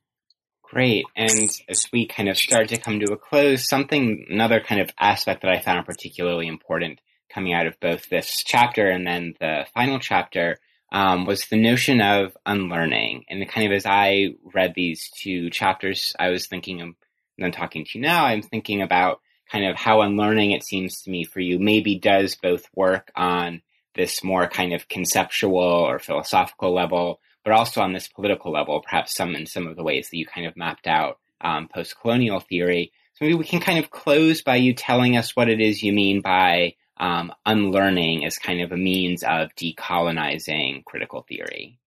[0.62, 1.04] Great.
[1.16, 4.90] And as we kind of start to come to a close, something, another kind of
[4.98, 9.66] aspect that I found particularly important coming out of both this chapter and then the
[9.74, 10.58] final chapter
[10.92, 13.24] um, was the notion of unlearning.
[13.28, 16.94] And kind of as I read these two chapters, I was thinking, and
[17.36, 19.20] then talking to you now, I'm thinking about
[19.50, 23.60] kind of how unlearning it seems to me for you maybe does both work on
[23.94, 29.14] this more kind of conceptual or philosophical level, but also on this political level, perhaps
[29.14, 32.40] some in some of the ways that you kind of mapped out um, post colonial
[32.40, 32.92] theory.
[33.14, 35.92] So maybe we can kind of close by you telling us what it is you
[35.92, 41.78] mean by um, unlearning as kind of a means of decolonizing critical theory.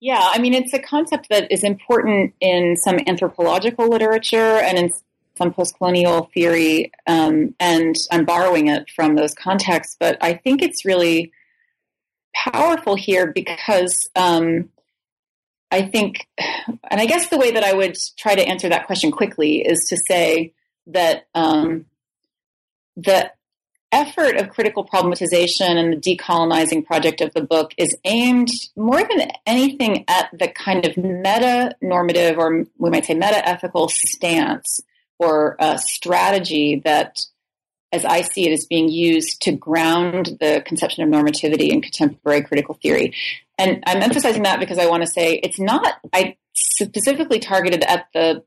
[0.00, 4.90] Yeah, I mean, it's a concept that is important in some anthropological literature and in
[5.40, 9.96] some post-colonial theory, um, and I'm borrowing it from those contexts.
[9.98, 11.32] But I think it's really
[12.34, 14.68] powerful here because um,
[15.70, 16.28] I think,
[16.90, 19.86] and I guess the way that I would try to answer that question quickly is
[19.88, 20.52] to say
[20.88, 21.86] that um,
[22.96, 23.32] the
[23.92, 29.30] effort of critical problematization and the decolonizing project of the book is aimed more than
[29.46, 34.80] anything at the kind of meta normative or we might say meta ethical stance
[35.20, 37.20] or a strategy that
[37.92, 42.42] as I see it, is being used to ground the conception of normativity in contemporary
[42.42, 43.14] critical theory.
[43.58, 48.06] And I'm emphasizing that because I want to say it's not, I specifically targeted at
[48.14, 48.44] the,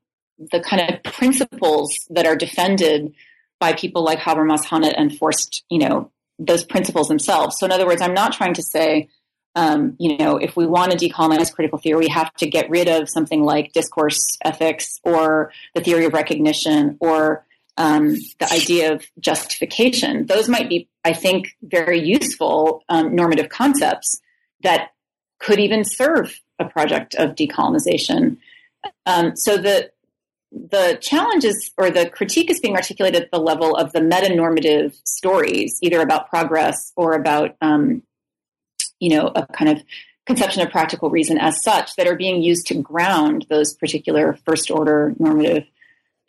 [0.52, 3.14] the kind of principles that are defended
[3.60, 7.60] by people like Habermas, Honneth, and Forst, you know, those principles themselves.
[7.60, 9.10] So in other words, I'm not trying to say,
[9.56, 12.88] um, you know, if we want to decolonize critical theory, we have to get rid
[12.88, 17.46] of something like discourse ethics or the theory of recognition or
[17.78, 20.26] um, the idea of justification.
[20.26, 24.22] Those might be, I think, very useful um, normative concepts
[24.62, 24.92] that
[25.40, 28.38] could even serve a project of decolonization.
[29.06, 29.92] Um, so the
[30.52, 34.96] the challenge is, or the critique is being articulated at the level of the meta-normative
[35.04, 38.04] stories, either about progress or about, um,
[39.04, 39.84] you know, a kind of
[40.26, 44.72] conception of practical reason as such that are being used to ground those particular first
[44.72, 45.66] order normative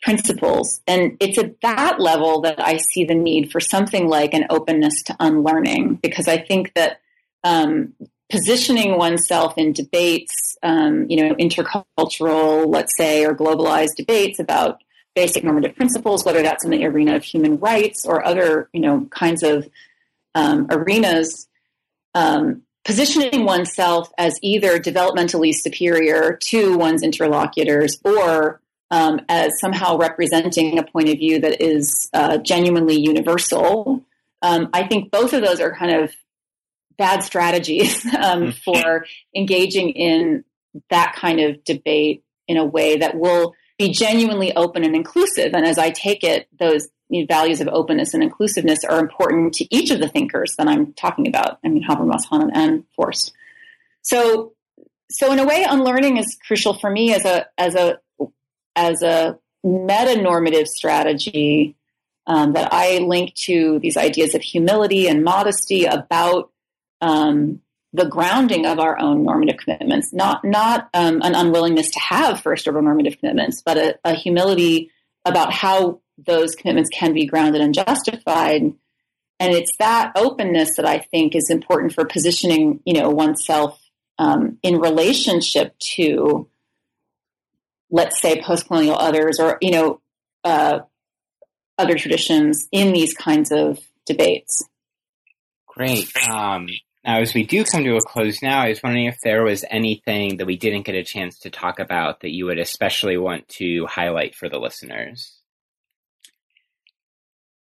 [0.01, 0.81] principles.
[0.85, 5.01] And it's at that level that I see the need for something like an openness
[5.03, 6.99] to unlearning, because I think that
[7.43, 7.93] um,
[8.29, 14.81] positioning oneself in debates, um, you know, intercultural, let's say, or globalized debates about
[15.15, 19.07] basic normative principles, whether that's in the arena of human rights or other, you know,
[19.11, 19.69] kinds of
[20.33, 21.47] um, arenas,
[22.13, 28.61] um, positioning oneself as either developmentally superior to one's interlocutors or
[28.91, 34.05] um, as somehow representing a point of view that is uh, genuinely universal.
[34.43, 36.13] Um, I think both of those are kind of
[36.97, 38.57] bad strategies um, mm.
[38.63, 39.05] for
[39.35, 40.43] engaging in
[40.89, 45.53] that kind of debate in a way that will be genuinely open and inclusive.
[45.53, 49.91] And as I take it, those values of openness and inclusiveness are important to each
[49.91, 51.59] of the thinkers that I'm talking about.
[51.63, 53.33] I mean, Habermas, Honneth, and Forst.
[54.01, 54.53] So,
[55.09, 57.99] so in a way, unlearning is crucial for me as a as a
[58.75, 61.75] as a meta normative strategy
[62.27, 66.51] um, that I link to these ideas of humility and modesty about
[67.01, 67.61] um,
[67.93, 72.67] the grounding of our own normative commitments, not not um, an unwillingness to have first
[72.67, 74.91] order normative commitments, but a, a, humility
[75.23, 78.61] about how those commitments can be grounded and justified.
[79.39, 83.81] And it's that openness that I think is important for positioning, you know, oneself
[84.17, 86.47] um, in relationship to
[87.91, 90.01] let's say post-colonial others or you know
[90.43, 90.79] uh,
[91.77, 94.63] other traditions in these kinds of debates.
[95.67, 96.11] Great.
[96.29, 96.67] Um,
[97.03, 99.63] now as we do come to a close now i was wondering if there was
[99.69, 103.47] anything that we didn't get a chance to talk about that you would especially want
[103.47, 105.34] to highlight for the listeners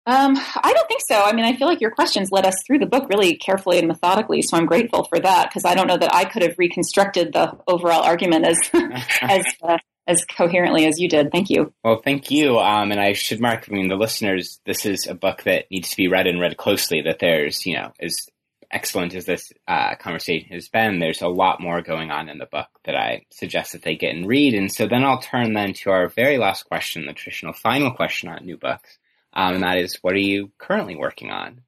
[0.06, 1.22] um, I don't think so.
[1.22, 3.88] I mean, I feel like your questions led us through the book really carefully and
[3.88, 7.32] methodically, so I'm grateful for that because I don't know that I could have reconstructed
[7.32, 8.58] the overall argument as
[9.22, 11.30] as uh, as coherently as you did.
[11.32, 11.72] Thank you.
[11.82, 12.58] Well, thank you.
[12.58, 15.90] Um, and I should mark, I mean, the listeners, this is a book that needs
[15.90, 17.00] to be read and read closely.
[17.00, 18.26] That there's, you know, as
[18.70, 22.46] excellent as this uh, conversation has been, there's a lot more going on in the
[22.46, 24.54] book that I suggest that they get and read.
[24.54, 28.28] And so then I'll turn then to our very last question, the traditional final question
[28.28, 28.98] on new books.
[29.34, 31.62] Um, and that is, what are you currently working on?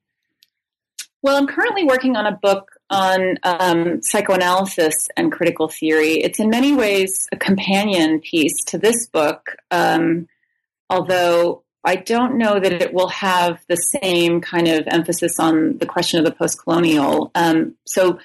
[1.23, 6.21] Well, I'm currently working on a book on um, psychoanalysis and critical theory.
[6.21, 10.29] It's in many ways a companion piece to this book, um,
[10.89, 15.87] although I don't know that it will have the same kind of emphasis on the
[15.87, 17.31] question of the post colonial.
[17.35, 18.19] Um, so,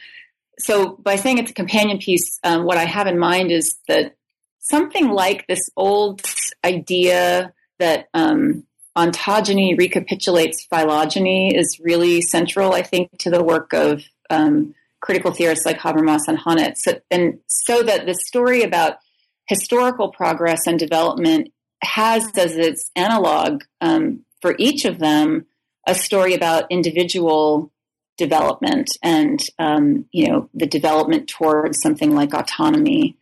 [0.59, 4.15] so by saying it's a companion piece, um, what I have in mind is that
[4.59, 6.21] something like this old
[6.63, 8.63] idea that um,
[8.97, 15.65] ontogeny recapitulates phylogeny is really central, I think, to the work of um, critical theorists
[15.65, 16.77] like Habermas and Honneth.
[16.77, 18.97] So, and so that the story about
[19.47, 21.51] historical progress and development
[21.83, 25.45] has as its analog um, for each of them
[25.87, 27.71] a story about individual
[28.17, 33.17] development and um, you know the development towards something like autonomy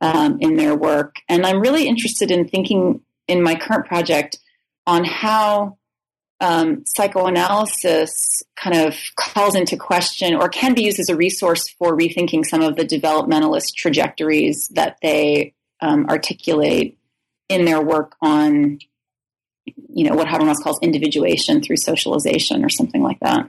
[0.00, 1.16] um, in their work.
[1.28, 4.38] And I'm really interested in thinking in my current project
[4.86, 5.78] on how
[6.40, 11.96] um, psychoanalysis kind of calls into question or can be used as a resource for
[11.96, 16.98] rethinking some of the developmentalist trajectories that they um, articulate
[17.48, 18.78] in their work on,
[19.64, 23.48] you know, what Habermas calls individuation through socialization or something like that.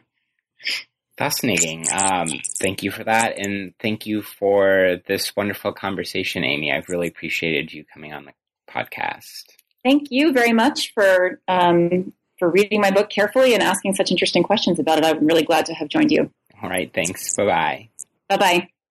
[1.17, 1.85] Fascinating.
[1.93, 2.27] Um,
[2.59, 3.37] thank you for that.
[3.37, 6.71] And thank you for this wonderful conversation, Amy.
[6.73, 8.33] I've really appreciated you coming on the
[8.69, 9.54] podcast.
[9.85, 14.41] Thank you very much for um, for reading my book carefully and asking such interesting
[14.41, 15.05] questions about it.
[15.05, 16.31] I'm really glad to have joined you.
[16.61, 16.91] All right.
[16.91, 17.35] Thanks.
[17.35, 17.89] Bye bye.
[18.27, 18.67] Bye bye.